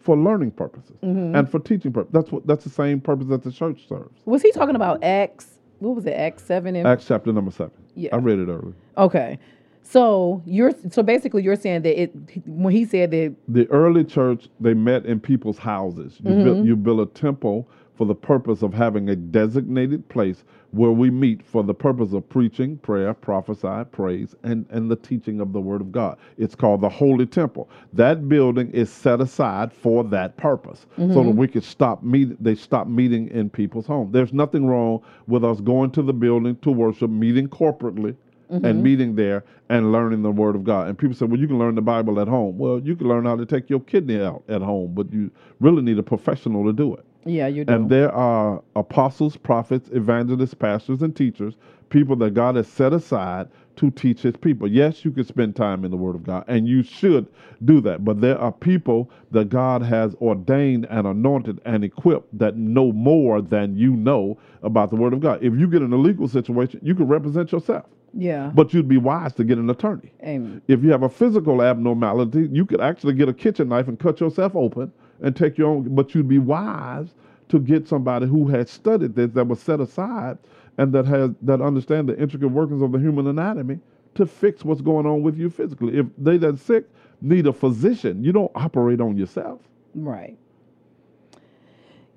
[0.00, 2.12] for learning purposes and for teaching purposes.
[2.12, 4.20] That's what that's the same purpose that the church serves.
[4.24, 5.51] Was he talking about Acts?
[5.82, 6.12] What was it?
[6.12, 7.72] Acts seven and Acts chapter number seven.
[7.94, 8.10] Yeah.
[8.12, 8.74] I read it earlier.
[8.96, 9.38] Okay.
[9.82, 12.12] So you're so basically you're saying that it
[12.46, 16.18] when he said that The early church, they met in people's houses.
[16.22, 16.44] You, mm-hmm.
[16.44, 21.10] built, you built a temple for the purpose of having a designated place where we
[21.10, 25.60] meet for the purpose of preaching, prayer, prophesy, praise, and, and the teaching of the
[25.60, 26.18] Word of God.
[26.38, 27.68] It's called the Holy Temple.
[27.92, 31.36] That building is set aside for that purpose so that mm-hmm.
[31.36, 34.12] we could stop meet, they stop meeting in people's homes.
[34.12, 38.16] There's nothing wrong with us going to the building to worship, meeting corporately,
[38.48, 38.82] and mm-hmm.
[38.82, 40.88] meeting there and learning the Word of God.
[40.88, 42.58] And people say, well, you can learn the Bible at home.
[42.58, 45.82] Well, you can learn how to take your kidney out at home, but you really
[45.82, 47.04] need a professional to do it.
[47.24, 51.54] Yeah you do And there are apostles, prophets, evangelists, pastors, and teachers,
[51.90, 54.68] people that God has set aside to teach his people.
[54.68, 57.26] Yes, you can spend time in the Word of God, and you should
[57.64, 58.04] do that.
[58.04, 63.40] But there are people that God has ordained and anointed and equipped that know more
[63.40, 65.42] than you know about the Word of God.
[65.42, 68.98] If you get in a legal situation, you can represent yourself, yeah but you'd be
[68.98, 70.12] wise to get an attorney.
[70.22, 70.62] Amen.
[70.68, 74.20] If you have a physical abnormality, you could actually get a kitchen knife and cut
[74.20, 74.92] yourself open
[75.22, 75.94] and take your own.
[75.94, 77.14] But you'd be wise
[77.50, 80.38] to get somebody who has studied this, that was set aside,
[80.78, 83.80] and that has that understand the intricate workings of the human anatomy
[84.16, 85.98] to fix what's going on with you physically.
[85.98, 86.86] If they that sick
[87.22, 89.60] need a physician, you don't operate on yourself.
[89.94, 90.38] right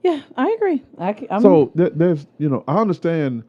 [0.03, 3.43] yeah I agree I I'm, so there, there's, you know, I understand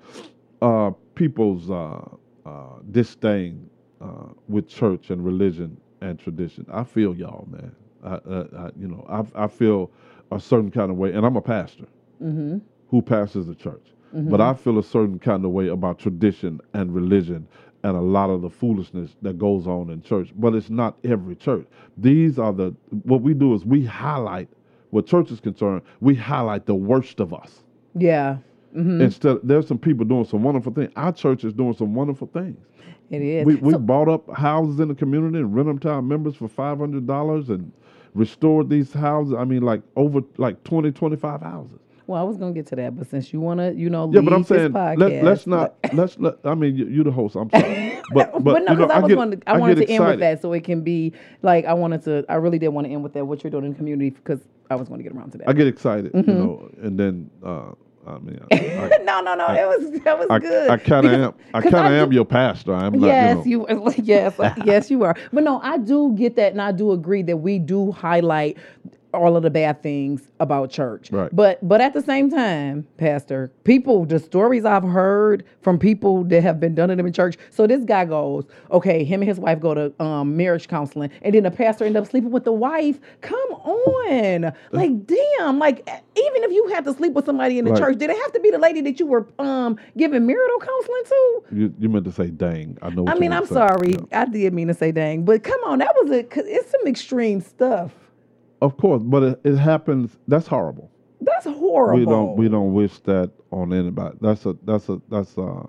[0.63, 2.01] uh, people's uh,
[2.47, 3.69] uh, disdain
[4.01, 6.67] uh, with church and religion and tradition.
[6.73, 7.75] I feel y'all, man.
[8.15, 9.91] I, you know, I, I feel
[10.33, 11.87] a certain kind of way, and I'm a pastor
[12.23, 12.59] mm-hmm.
[12.89, 16.95] who pastors a church, but I feel a certain kind of way about tradition and
[16.95, 17.47] religion
[17.83, 20.31] and a lot of the foolishness that goes on in church.
[20.37, 21.67] But it's not every church.
[21.99, 24.49] These are the what we do is we highlight
[24.91, 25.83] what church is concerned.
[26.01, 27.63] We highlight the worst of us.
[27.95, 28.39] yeah
[28.75, 29.01] mm-hmm.
[29.03, 30.91] Instead, there's some people doing some wonderful things.
[30.97, 32.59] Our church is doing some wonderful things.
[33.11, 35.91] it is We we So- bought up houses in the community and rent them to
[35.91, 37.71] our members for five hundred dollars and
[38.17, 39.35] restored these houses.
[39.39, 41.79] I mean, like over like 20, 25 houses.
[42.09, 44.33] Well, I was gonna get to that, but since you wanna, you know, Yeah, but
[44.33, 46.37] I'm saying podcast, let, let's not let's let.
[46.45, 47.35] I mean, you, you the host.
[47.35, 49.79] I'm sorry, but but, But, no, you know, because I, was get, wanted, I wanted
[49.79, 51.13] get to end with that, so it can be
[51.43, 52.25] like I wanted to.
[52.29, 53.25] I really did want to end with that.
[53.25, 54.39] What you're doing in the community, because
[54.71, 55.49] I was going to get around to that.
[55.49, 56.31] I get excited, Mm-hmm.
[56.31, 57.73] you know, and then uh,
[58.07, 59.47] I mean, I, no, no, no.
[59.49, 60.71] it was that was I, good.
[60.71, 61.35] I kind of am.
[61.55, 62.73] I kind of am your pastor.
[62.73, 63.07] I'm not.
[63.07, 63.67] Yes, you.
[63.69, 63.95] Know, you.
[64.05, 64.35] Yes,
[64.65, 65.17] yes, you are.
[65.33, 68.57] But no, I do get that, and I do agree that we do highlight
[69.17, 71.11] all of the bad things about church.
[71.11, 71.35] Right.
[71.35, 76.43] But but at the same time, Pastor, people, the stories I've heard from people that
[76.43, 77.37] have been done to them in church.
[77.51, 81.35] So this guy goes, okay, him and his wife go to um, marriage counseling, and
[81.35, 82.99] then the pastor end up sleeping with the wife.
[83.23, 87.73] Come on, like damn, like even if you had to sleep with somebody in the
[87.73, 87.81] Right.
[87.81, 91.03] church, did it have to be the lady that you were um giving marital counseling
[91.07, 91.43] to?
[91.53, 93.03] you, you meant to say, "Dang." I know.
[93.05, 93.93] What I mean, I'm sorry.
[94.11, 94.23] Yeah.
[94.23, 96.27] I did mean to say dang, but come on, that was a.
[96.37, 97.93] It's some extreme stuff.
[98.63, 100.17] Of course, but it, it happens.
[100.29, 100.91] That's horrible.
[101.21, 102.01] That's horrible.
[102.01, 102.37] We don't.
[102.37, 104.19] We don't wish that on anybody.
[104.21, 104.57] That's a.
[104.65, 105.01] That's a.
[105.11, 105.65] That's a.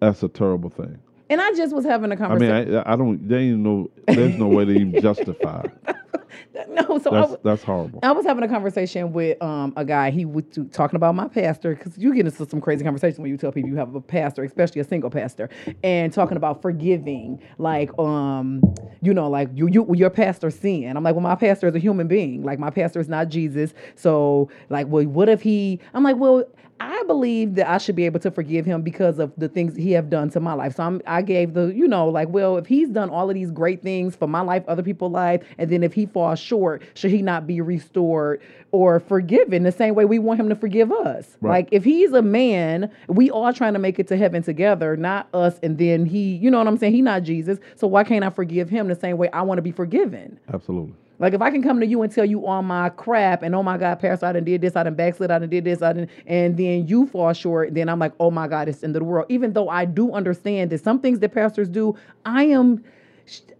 [0.00, 0.98] That's a terrible thing.
[1.34, 2.54] And I just was having a conversation.
[2.54, 3.28] I, mean, I don't.
[3.28, 3.90] They ain't no.
[4.06, 5.64] There's no way to even justify.
[6.68, 7.98] no, so That's that's horrible.
[8.04, 10.12] I was having a conversation with um, a guy.
[10.12, 13.36] He was talking about my pastor because you get into some crazy conversations when you
[13.36, 15.50] tell people you have a pastor, especially a single pastor,
[15.82, 18.62] and talking about forgiving, like um,
[19.02, 20.96] you know, like you, you your pastor sin.
[20.96, 22.44] I'm like, well, my pastor is a human being.
[22.44, 23.74] Like my pastor is not Jesus.
[23.96, 25.80] So like, well, what if he?
[25.94, 26.44] I'm like, well.
[26.80, 29.92] I believe that I should be able to forgive him because of the things he
[29.92, 30.76] have done to my life.
[30.76, 33.50] So I'm, I gave the, you know, like, well, if he's done all of these
[33.50, 37.10] great things for my life, other people's life, and then if he falls short, should
[37.10, 41.36] he not be restored or forgiven the same way we want him to forgive us?
[41.40, 41.50] Right.
[41.50, 45.28] Like if he's a man, we all trying to make it to heaven together, not
[45.32, 45.58] us.
[45.62, 46.94] And then he, you know what I'm saying?
[46.94, 47.58] He not Jesus.
[47.76, 50.40] So why can't I forgive him the same way I want to be forgiven?
[50.52, 50.94] Absolutely.
[51.18, 53.62] Like if I can come to you and tell you all my crap and oh
[53.62, 55.92] my God, Pastor, I done did this, I done backslid, I done did this, I
[55.92, 59.04] done, and then you fall short, then I'm like, oh my God, it's of the
[59.04, 59.26] world.
[59.28, 62.82] Even though I do understand that some things that pastors do, I am,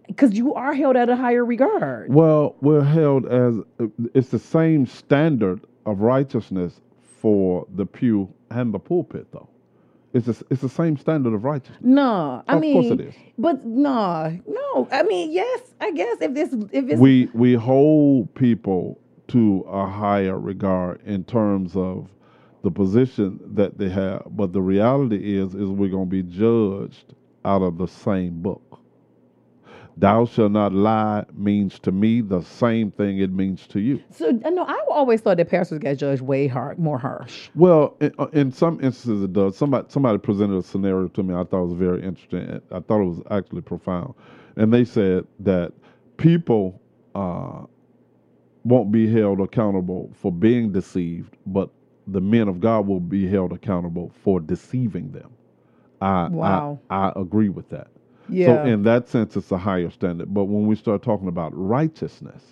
[0.07, 2.13] because you are held at a higher regard.
[2.13, 3.55] Well, we're held as
[4.13, 6.81] it's the same standard of righteousness
[7.21, 9.49] for the pew and the pulpit, though.
[10.15, 11.79] It's the, it's the same standard of righteousness.
[11.83, 13.15] No, I mean, Of mean, course it is.
[13.37, 14.89] but no, no.
[14.91, 18.99] I mean, yes, I guess if this, if it's We we hold people
[19.29, 22.09] to a higher regard in terms of
[22.63, 27.15] the position that they have, but the reality is is we're going to be judged
[27.45, 28.81] out of the same book.
[29.97, 34.03] Thou shalt not lie means to me the same thing it means to you.
[34.11, 34.31] so.
[34.31, 37.49] No, I always thought that pastors got judged way hard, more harsh.
[37.55, 39.57] Well, in, uh, in some instances it does.
[39.57, 42.61] Somebody somebody presented a scenario to me I thought was very interesting.
[42.71, 44.13] I thought it was actually profound,
[44.57, 45.71] and they said that
[46.17, 46.81] people
[47.13, 47.63] uh,
[48.65, 51.69] won't be held accountable for being deceived, but
[52.07, 55.31] the men of God will be held accountable for deceiving them.
[56.01, 56.79] I Wow.
[56.89, 57.87] I, I agree with that.
[58.29, 58.47] Yeah.
[58.47, 60.33] So in that sense, it's a higher standard.
[60.33, 62.43] But when we start talking about righteousness,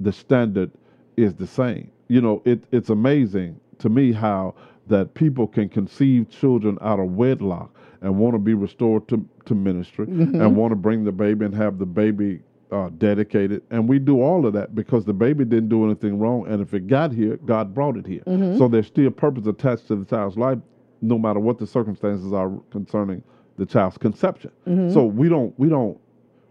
[0.00, 0.70] the standard
[1.16, 1.90] is the same.
[2.08, 4.54] You know, it, it's amazing to me how
[4.86, 9.54] that people can conceive children out of wedlock and want to be restored to, to
[9.54, 13.62] ministry and want to bring the baby and have the baby uh, dedicated.
[13.70, 16.46] And we do all of that because the baby didn't do anything wrong.
[16.46, 18.22] And if it got here, God brought it here.
[18.58, 20.58] So there's still purpose attached to the child's life,
[21.02, 23.22] no matter what the circumstances are concerning
[23.58, 24.50] the child's conception.
[24.92, 25.98] So we don't we don't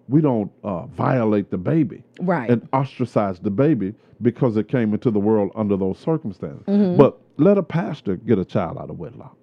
[0.10, 2.50] we don't uh, violate the baby Right.
[2.50, 6.66] and ostracize the baby because it came into the world under those circumstances.
[6.68, 6.98] Mm-hmm.
[6.98, 9.36] But let a pastor get a child out of wedlock.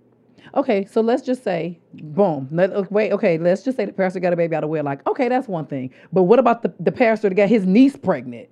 [0.55, 2.49] Okay, so let's just say, boom.
[2.53, 5.01] Let, uh, wait, okay, let's just say the pastor got a baby out of wedlock.
[5.07, 5.93] Okay, that's one thing.
[6.13, 8.49] But what about the, the pastor that got his niece pregnant?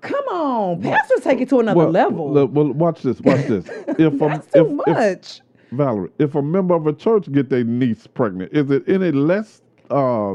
[0.00, 2.28] Come on, pastors take it to another well, level.
[2.30, 3.20] Well, well, watch this.
[3.20, 3.66] Watch this.
[3.98, 5.40] If a, that's too if, if- much.
[5.76, 9.62] Valerie, if a member of a church get their niece pregnant, is it any less
[9.90, 10.34] uh,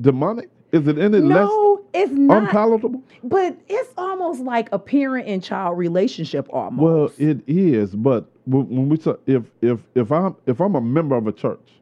[0.00, 0.50] demonic?
[0.72, 2.44] Is it any less no, it's not.
[2.44, 3.02] unpalatable?
[3.24, 6.82] But it's almost like a parent and child relationship almost.
[6.82, 11.16] Well, it is, but when we say if if if I'm if I'm a member
[11.16, 11.72] of a church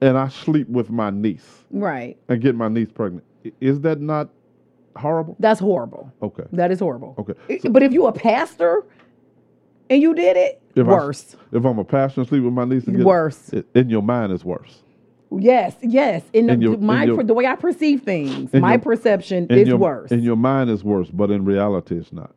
[0.00, 2.16] and I sleep with my niece right.
[2.28, 3.24] and get my niece pregnant,
[3.60, 4.30] is that not
[4.96, 5.36] horrible?
[5.38, 6.12] That's horrible.
[6.22, 6.44] Okay.
[6.52, 7.14] That is horrible.
[7.18, 7.34] Okay.
[7.48, 8.84] I- but if you a pastor
[9.88, 11.36] and you did it, If I- worse.
[11.52, 13.52] if I'm a pastor and sleep with my niece, and Worse.
[13.52, 14.82] it- in your mind is worse.
[15.36, 16.24] Yes, yes.
[16.32, 19.68] In the, In your- in your- the way I perceive things, my your- perception is
[19.68, 20.10] your, worse.
[20.10, 22.32] In your mind is worse, but in reality, it's not.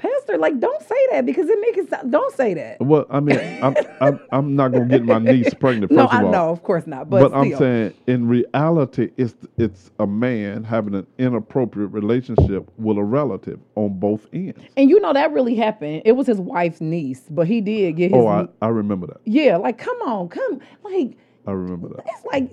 [0.00, 2.80] Pastor like, don't say that because it makes it sound, don't say that.
[2.80, 5.90] Well, I mean, I'm, I'm, I'm not gonna get my niece pregnant.
[5.90, 6.30] First No, of I all.
[6.32, 7.10] know, of course not.
[7.10, 12.96] But, But, I'm saying, in reality, it's it's a man having an inappropriate relationship with
[12.96, 14.58] a relative on both ends.
[14.76, 16.02] and you know that really happened.
[16.04, 18.18] It was his wife's niece, but he did get his.
[18.20, 19.18] Oh, I, I remember that.
[19.24, 21.16] yeah, like, come on, come, like,
[21.46, 22.04] I remember that.
[22.06, 22.50] it's like,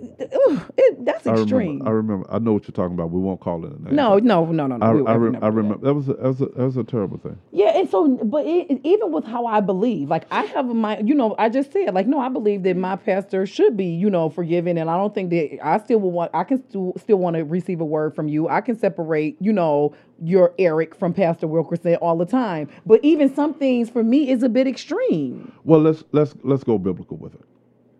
[0.47, 1.79] ugh, it, that's I extreme.
[1.79, 1.87] remember.
[1.87, 2.27] I remember.
[2.31, 3.11] I know what you're talking about.
[3.11, 3.95] We won't call it a name.
[3.95, 4.85] no, no, no, no, no.
[4.85, 6.83] I, we I, re- I remember that was a, that was a, that was a
[6.83, 7.37] terrible thing.
[7.51, 10.99] Yeah, and so, but it, even with how I believe, like I have a my,
[10.99, 14.09] you know, I just said, like, no, I believe that my pastor should be, you
[14.09, 17.17] know, forgiven, and I don't think that I still will want, I can still still
[17.17, 18.47] want to receive a word from you.
[18.47, 22.69] I can separate, you know, your Eric from Pastor Wilkerson all the time.
[22.85, 25.51] But even some things for me is a bit extreme.
[25.63, 27.41] Well, let's let's let's go biblical with it.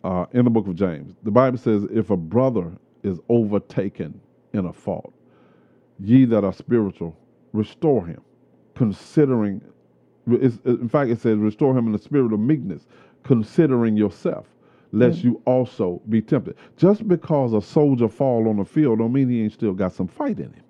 [0.08, 2.72] Uh, in the book of James, the Bible says, "If a brother
[3.04, 4.18] is overtaken
[4.54, 5.14] in a fault,
[6.00, 7.14] ye that are spiritual,
[7.52, 8.22] restore him,
[8.74, 9.60] considering."
[10.26, 12.88] In fact, it says, "Restore him in the spirit of meekness,
[13.24, 14.46] considering yourself,
[14.94, 19.28] lest you also be tempted." Just because a soldier fall on the field, don't mean
[19.28, 20.64] he ain't still got some fight in him.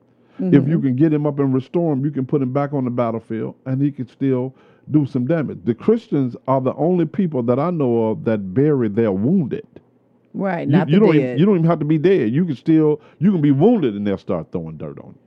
[0.51, 2.85] If you can get him up and restore him, you can put him back on
[2.85, 4.55] the battlefield, and he can still
[4.91, 5.59] do some damage.
[5.65, 9.67] The Christians are the only people that I know of that bury their wounded.
[10.33, 12.31] Right, You, not you the don't even, you don't even have to be dead.
[12.33, 15.19] You can still you can be wounded, and they'll start throwing dirt on you.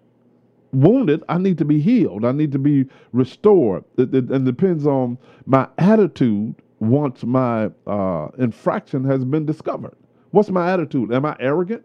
[0.80, 2.24] Wounded, I need to be healed.
[2.24, 3.84] I need to be restored.
[3.98, 9.96] It, it- and depends on my attitude once my uh, infraction has been discovered.
[10.32, 11.12] What's my attitude?
[11.12, 11.84] Am I arrogant?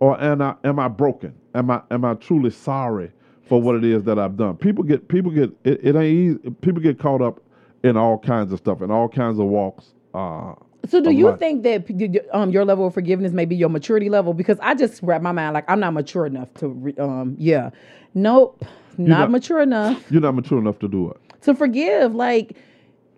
[0.00, 1.34] or am I am I broken?
[1.54, 3.12] Am I am I truly sorry
[3.46, 4.56] for what it is that I've done?
[4.56, 6.04] People get people get it, it ain't
[6.44, 6.50] easy.
[6.60, 7.40] People get caught up
[7.84, 9.94] in all kinds of stuff in all kinds of walks.
[10.14, 10.54] Uh,
[10.88, 11.38] So do you life.
[11.38, 14.34] think that um your level of forgiveness may be your maturity level?
[14.34, 17.70] Because I just wrap my mind like I'm not mature enough to re- um yeah,
[18.14, 18.64] nope,
[18.98, 21.16] not, not- mature enough you're not mature enough to do it?
[21.42, 22.14] to forgive.
[22.14, 22.56] Like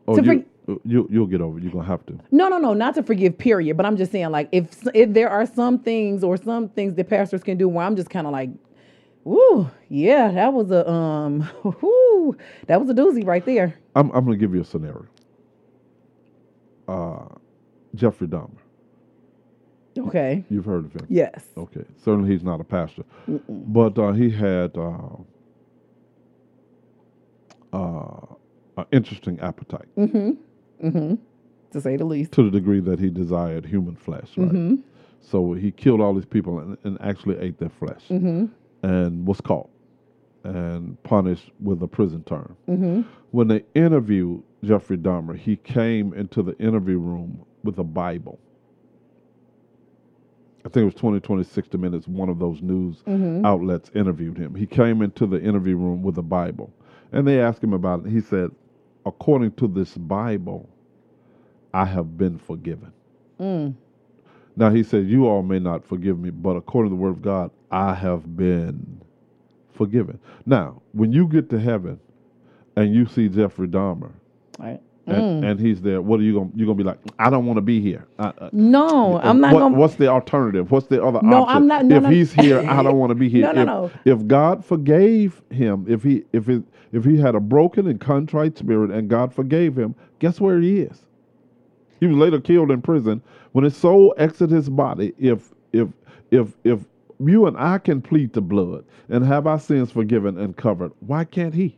[0.06, 0.44] Oh, To you,
[0.84, 1.58] you you'll get over.
[1.58, 1.62] it.
[1.62, 2.18] You're gonna have to.
[2.30, 3.36] no, no, no, not to forgive.
[3.38, 3.76] Period.
[3.76, 7.08] But I'm just saying like if if there are some things or some things that
[7.08, 8.50] pastors can do where I'm just kind of like,
[9.28, 11.40] woo, yeah, that was a um,
[11.82, 13.74] whoo, that was a doozy right there.
[13.94, 15.06] I'm I'm gonna give you a scenario.
[16.86, 17.26] Uh,
[17.94, 18.50] Jeffrey Dahmer.
[19.98, 20.44] Okay.
[20.48, 21.06] You've heard of him.
[21.08, 21.44] Yes.
[21.56, 21.84] Okay.
[22.04, 23.02] Certainly, he's not a pastor,
[23.48, 25.16] but uh, he had uh,
[27.72, 28.20] uh,
[28.76, 30.86] an interesting appetite Mm-hmm.
[30.86, 31.14] Mm-hmm.
[31.72, 32.32] To say the least.
[32.32, 34.28] to the degree that he desired human flesh.
[34.36, 34.48] Right.
[34.48, 34.74] Mm-hmm.
[35.20, 38.46] So he killed all these people and, and actually ate their flesh, Mm-hmm.
[38.82, 39.68] And was caught
[40.44, 42.56] and punished with a prison term.
[42.68, 43.02] Mm-hmm.
[43.32, 48.38] When they interviewed Jeffrey Dahmer, he came into the interview room with a Bible.
[50.64, 53.44] I think it was 20, 20, 60 Minutes, one of those news Mm-hmm.
[53.46, 54.54] outlets interviewed him.
[54.54, 56.72] He came into the interview room with a Bible.
[57.12, 58.10] And they asked him about it.
[58.10, 58.50] He said,
[59.06, 60.68] According to this Bible,
[61.74, 62.92] I have been forgiven.
[63.40, 63.74] Mm.
[64.56, 67.22] Now he said, You all may not forgive me, but according to the word of
[67.22, 69.00] God, I have been
[69.74, 70.18] forgiven.
[70.46, 72.00] Now, when you get to heaven
[72.76, 74.10] and you see Jeffrey Dahmer
[74.58, 74.80] Right.
[75.06, 75.50] and, Mm.
[75.50, 77.62] and he's there, what are you going you're gonna be like, I don't want to
[77.62, 78.06] be here.
[78.18, 79.76] I- I- No, I'm not what- gonna.
[79.78, 80.70] What's the alternative?
[80.70, 81.56] What's the other No, option?
[81.56, 82.08] I'm not- no, if no.
[82.10, 83.42] he's here, I don't want to be here.
[83.52, 83.66] No, no, if,
[84.06, 84.12] no.
[84.12, 86.62] if God forgave him, if he if it,
[86.92, 90.80] if he had a broken and contrite spirit and God forgave him, guess where he
[90.80, 91.04] is?
[92.00, 93.20] He was later killed in prison.
[93.52, 95.88] When his soul exited his body, if if
[96.30, 96.84] if if
[97.24, 101.24] you and I can plead the blood and have our sins forgiven and covered, why
[101.24, 101.76] can't he?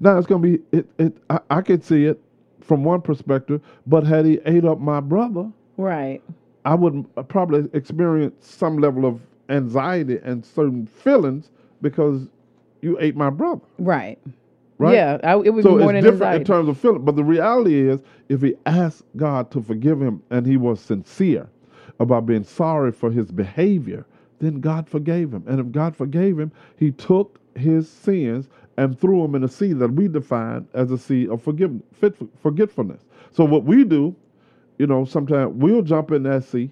[0.00, 0.86] Now it's gonna be it.
[0.98, 2.20] it I, I could see it
[2.60, 6.22] from one perspective, but had he ate up my brother, right.
[6.64, 11.50] I would uh, probably experience some level of anxiety and certain feelings
[11.80, 12.28] because
[12.82, 13.62] you ate my brother.
[13.78, 14.18] Right.
[14.78, 14.94] Right?
[14.94, 16.40] Yeah, I, it would So be more it's than different anxiety.
[16.42, 17.04] in terms of feeling.
[17.04, 21.48] But the reality is, if he asked God to forgive him and he was sincere
[21.98, 24.04] about being sorry for his behavior,
[24.38, 25.44] then God forgave him.
[25.46, 29.72] And if God forgave him, he took his sins and threw them in a sea
[29.72, 33.04] that we define as a sea of forgetfulness.
[33.32, 34.14] So what we do,
[34.78, 36.70] you know, sometimes we'll jump in that sea.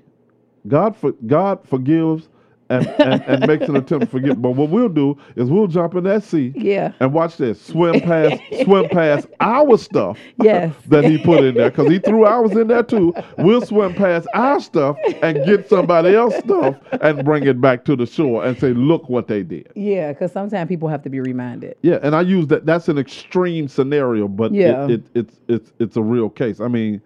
[0.68, 2.28] God for, God forgives
[2.70, 4.40] and, and, and makes an attempt to forgive.
[4.40, 6.92] But what we'll do is we'll jump in that sea yeah.
[7.00, 10.74] and watch this swim past swim past our stuff Yes.
[10.88, 14.26] that he put in there because he threw ours in there too we'll swim past
[14.34, 18.58] our stuff and get somebody else's stuff and bring it back to the shore and
[18.58, 21.76] say look what they did Yeah, because sometimes people have to be reminded.
[21.82, 24.88] yeah and i use that that's an extreme scenario but it- Yeah.
[24.88, 27.00] it, it's it's it's a real case i mean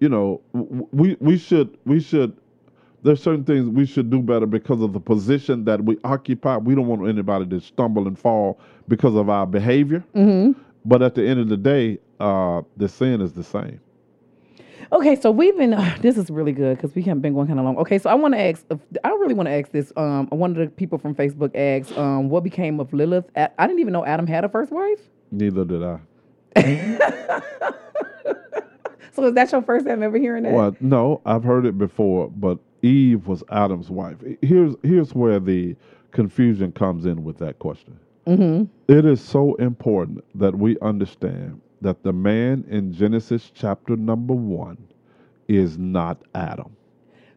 [0.00, 2.36] you know w- we we should we should
[3.06, 6.56] there's certain things we should do better because of the position that we occupy.
[6.56, 10.04] We don't want anybody to stumble and fall because of our behavior.
[10.14, 10.60] Mm-hmm.
[10.84, 13.80] But at the end of the day, uh, the sin is the same.
[14.92, 15.70] Okay, so we've been.
[16.00, 17.76] this is really good because we haven't been going kind of long.
[17.78, 18.64] Okay, so I want to ask.
[19.04, 19.92] I really want to ask this.
[19.96, 23.30] Um, one of the people from Facebook asked, um, what became of Lilith?
[23.36, 25.00] I didn't even know Adam had a first wife.
[25.30, 26.00] Neither did I.
[29.16, 30.52] So is that your first time ever hearing that?
[30.52, 34.16] Well, no, I've heard it before, but Eve was Adam's wife.
[34.42, 35.76] Here's here's where the
[36.12, 37.98] confusion comes in with that question.
[38.26, 38.64] Mm-hmm.
[38.92, 44.78] It is so important that we understand that the man in Genesis chapter number one
[45.48, 46.74] is not Adam.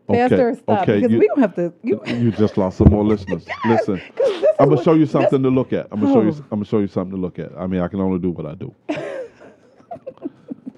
[0.08, 1.72] Pastor, stop okay, because you, we don't have to.
[1.84, 3.46] You, you just lost some more listeners.
[3.66, 5.88] Listen, this is I'm gonna show you something to look at.
[5.92, 6.32] I'm gonna show you.
[6.32, 6.46] Oh.
[6.52, 7.56] I'm gonna show you something to look at.
[7.56, 8.74] I mean, I can only do what I do.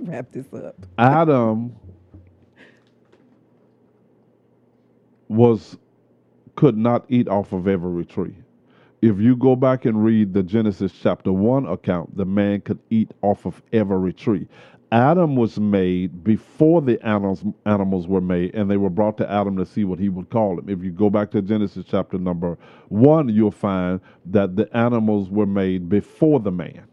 [0.01, 0.75] Wrap this up.
[0.97, 1.73] Adam
[5.31, 5.77] was
[6.55, 8.35] could not eat off of every tree.
[9.01, 13.09] If you go back and read the Genesis chapter 1 account, the man could eat
[13.21, 14.47] off of every tree.
[14.91, 19.55] Adam was made before the animals, animals were made, and they were brought to Adam
[19.55, 20.69] to see what he would call them.
[20.69, 22.57] If you go back to Genesis chapter number
[22.89, 26.83] 1, you'll find that the animals were made before the man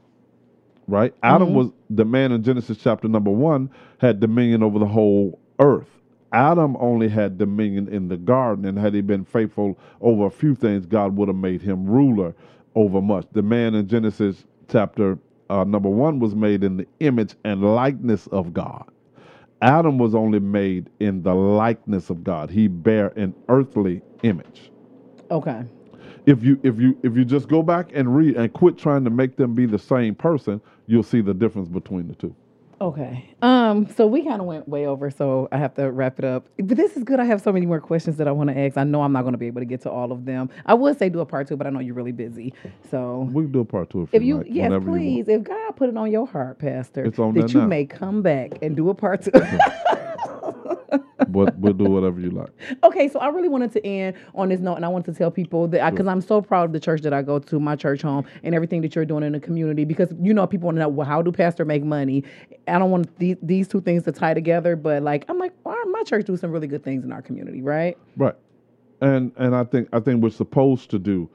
[0.89, 1.15] right?
[1.23, 1.57] Adam mm-hmm.
[1.57, 5.98] was the man in Genesis chapter number one had dominion over the whole earth.
[6.33, 10.55] Adam only had dominion in the garden, and had he been faithful over a few
[10.55, 12.35] things, God would have made him ruler
[12.77, 13.27] over much.
[13.33, 15.19] The man in Genesis chapter
[15.51, 18.85] uh, number one was made in the image and likeness of God.
[19.63, 22.51] Adam was only made in the likeness of God.
[22.51, 24.73] He bare an earthly image
[25.31, 25.65] Okay.
[26.27, 29.11] if you if you if you just go back and read and quit trying to
[29.11, 32.35] make them be the same person, you'll see the difference between the two.
[32.81, 33.29] Okay.
[33.43, 33.89] Um.
[33.97, 36.47] So we kind of went way over, so I have to wrap it up.
[36.59, 37.19] But this is good.
[37.19, 38.77] I have so many more questions that I want to ask.
[38.77, 40.49] I know I'm not going to be able to get to all of them.
[40.65, 42.55] I would say do a part two, but I know you're really busy.
[42.91, 45.29] So We can do a part two if, if you, like, yes, whenever you please.
[45.29, 47.67] If God put it on your heart, Pastor, It's on that there you now.
[47.67, 49.33] may come back and do a part two.
[51.29, 52.51] But we'll do whatever you like.
[52.83, 55.31] Okay, so I really wanted to end on this note, and I want to tell
[55.31, 58.03] people that because I'm so proud of the church that I go to, my church
[58.03, 59.85] home, and everything that you're doing in the community.
[59.85, 62.25] Because you know, people want to know, well, how do pastor make money?
[62.67, 65.77] I don't want these, these two things to tie together, but like, I'm like, well,
[65.91, 67.99] my church do some really good things in our community, right?
[68.17, 68.35] Right.
[69.01, 71.29] And and I think I think we're supposed to do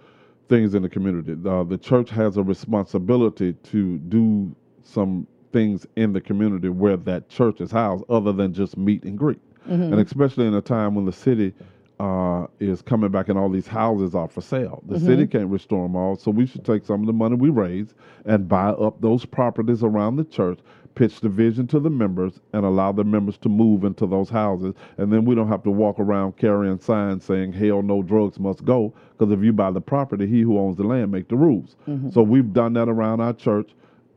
[0.50, 1.36] things in the community.
[1.48, 7.30] Uh, the church has a responsibility to do some things in the community where that
[7.30, 9.40] church is housed, other than just meet and greet.
[9.66, 9.94] Mm-hmm.
[9.94, 11.54] And especially in a time when the city
[12.00, 14.84] uh, is coming back and all these houses are for sale.
[14.88, 15.06] The mm-hmm.
[15.06, 17.94] city can't restore them all, so we should take some of the money we raise
[18.26, 20.60] and buy up those properties around the church,
[20.96, 24.74] pitch the vision to the members, and allow the members to move into those houses.
[24.98, 28.66] And then we don't have to walk around carrying signs saying "Hell, no drugs must
[28.66, 31.76] go." Because if you buy the property, he who owns the land make the rules.
[31.88, 32.10] Mm-hmm.
[32.10, 33.72] So we've done that around our church.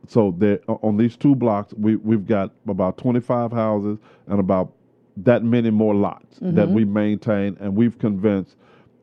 [0.07, 3.97] So there, on these two blocks, we we've got about 25 houses
[4.27, 4.73] and about
[5.17, 8.55] that many more lots that we maintain, and we've convinced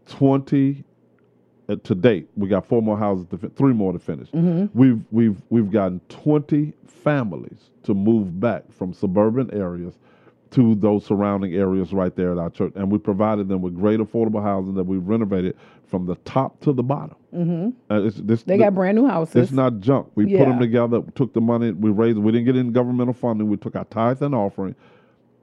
[0.08, 0.84] 20
[1.68, 2.28] uh, to date.
[2.36, 4.28] We got four more houses, to fin- three more to finish.
[4.74, 9.98] We've we've we've gotten 20 families to move back from suburban areas
[10.54, 13.98] to those surrounding areas right there at our church, and we provided them with great
[14.00, 17.16] affordable housing that we've renovated from the top to the bottom.
[17.34, 17.92] Mm-hmm.
[17.92, 19.36] Uh, it's, this, They got brand new houses.
[19.36, 20.10] it's not junk.
[20.14, 22.18] We put them together, took the money, we raised.
[22.18, 23.48] We didn't get any governmental funding.
[23.48, 24.74] We took our tithe and offering,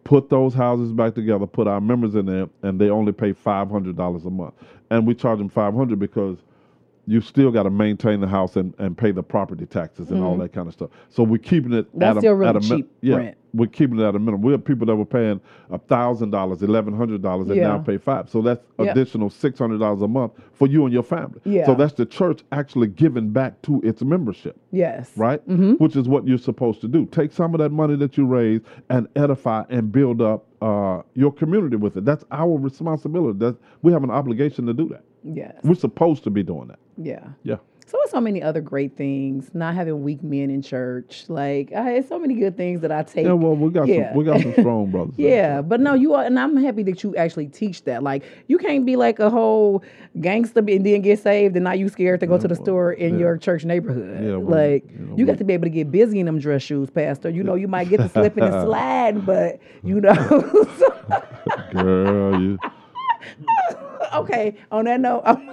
[0.04, 3.70] put those houses back together, put our members in there, and they only pay five
[3.70, 4.54] hundred dollars a month.
[4.90, 6.38] And we charge them five hundred because
[7.08, 10.38] you still got to maintain the house and, and pay the property taxes and all
[10.38, 10.92] that kind of stuff.
[11.10, 12.00] So we're keeping it Mm-hmm.
[12.00, 13.38] That's at a, really at a min- yeah, rent.
[13.54, 14.42] we're keeping it at a minimum.
[14.44, 15.42] We have people that were paying
[15.88, 18.30] thousand dollars, eleven hundred dollars, and now pay five.
[18.30, 18.92] So that's Yeah.
[18.92, 21.40] additional six hundred dollars a month for you and your family.
[21.44, 21.66] Yeah.
[21.66, 25.12] So that's the church actually giving back to its membership yes.
[25.16, 25.46] right?
[25.50, 25.74] Mm-hmm.
[25.84, 27.06] Which is what you're supposed to do.
[27.08, 31.34] Take some of that money that you raise and edify and build up uh, your
[31.34, 32.06] community with it.
[32.06, 33.40] That's our responsibility.
[33.40, 35.04] That's, we have an obligation to do that.
[35.24, 35.56] Yes.
[35.64, 36.80] We're supposed to be doing that.
[37.04, 37.30] Yeah.
[37.44, 37.58] Yeah.
[37.92, 39.50] So it's so many other great things.
[39.54, 43.04] Not having weak men in church, like I had so many good things that I
[43.04, 43.26] take.
[43.26, 43.34] Yeah.
[43.34, 44.10] Well, we got Yeah.
[44.10, 44.18] some.
[44.18, 45.16] We got some strong brothers.
[45.18, 45.66] Yeah, church.
[45.68, 48.02] but no, you are, and I'm happy that you actually teach that.
[48.02, 49.84] Like, you can't be like a whole
[50.22, 52.94] gangster and then get saved, and now you scared to go to the well, store
[52.94, 53.20] in yeah.
[53.20, 54.24] your church neighborhood.
[54.24, 56.40] Yeah, well, like, you know, you got to be able to get busy in them
[56.40, 57.30] dress shoes, Pastor.
[57.30, 60.14] You know, you might get to slipping and slide, but you know.
[61.74, 62.58] Girl, you.
[64.14, 64.56] okay.
[64.72, 65.50] On that note, I'm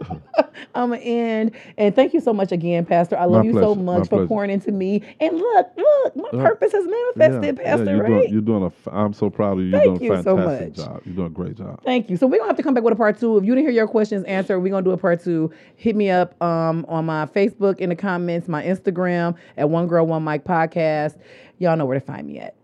[0.74, 1.52] gonna end.
[1.76, 3.16] And thank you so much again, Pastor.
[3.16, 3.80] I love My you so pleasure.
[3.80, 4.26] My much for pleasure.
[4.28, 5.02] pouring into me.
[5.20, 7.94] And look, look, my purpose has manifested, yeah, Pastor.
[7.96, 8.08] you're right?
[8.08, 8.66] Doing, you're doing a.
[8.66, 9.70] f- I'm so proud of you.
[9.70, 10.86] You're Thank doing a you so fantastic much.
[10.86, 11.02] job.
[11.04, 11.82] You're doing a great job.
[11.84, 12.16] Thank you.
[12.16, 13.36] So we're gonna have to come back with a part two.
[13.38, 15.52] If you didn't hear your questions answered, we're gonna do a part two.
[15.76, 20.06] Hit me up um, on my Facebook in the comments, my Instagram at One Girl
[20.06, 21.18] One Mic Podcast.
[21.58, 22.54] Y'all know where to find me at.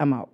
[0.00, 0.30] I'm out.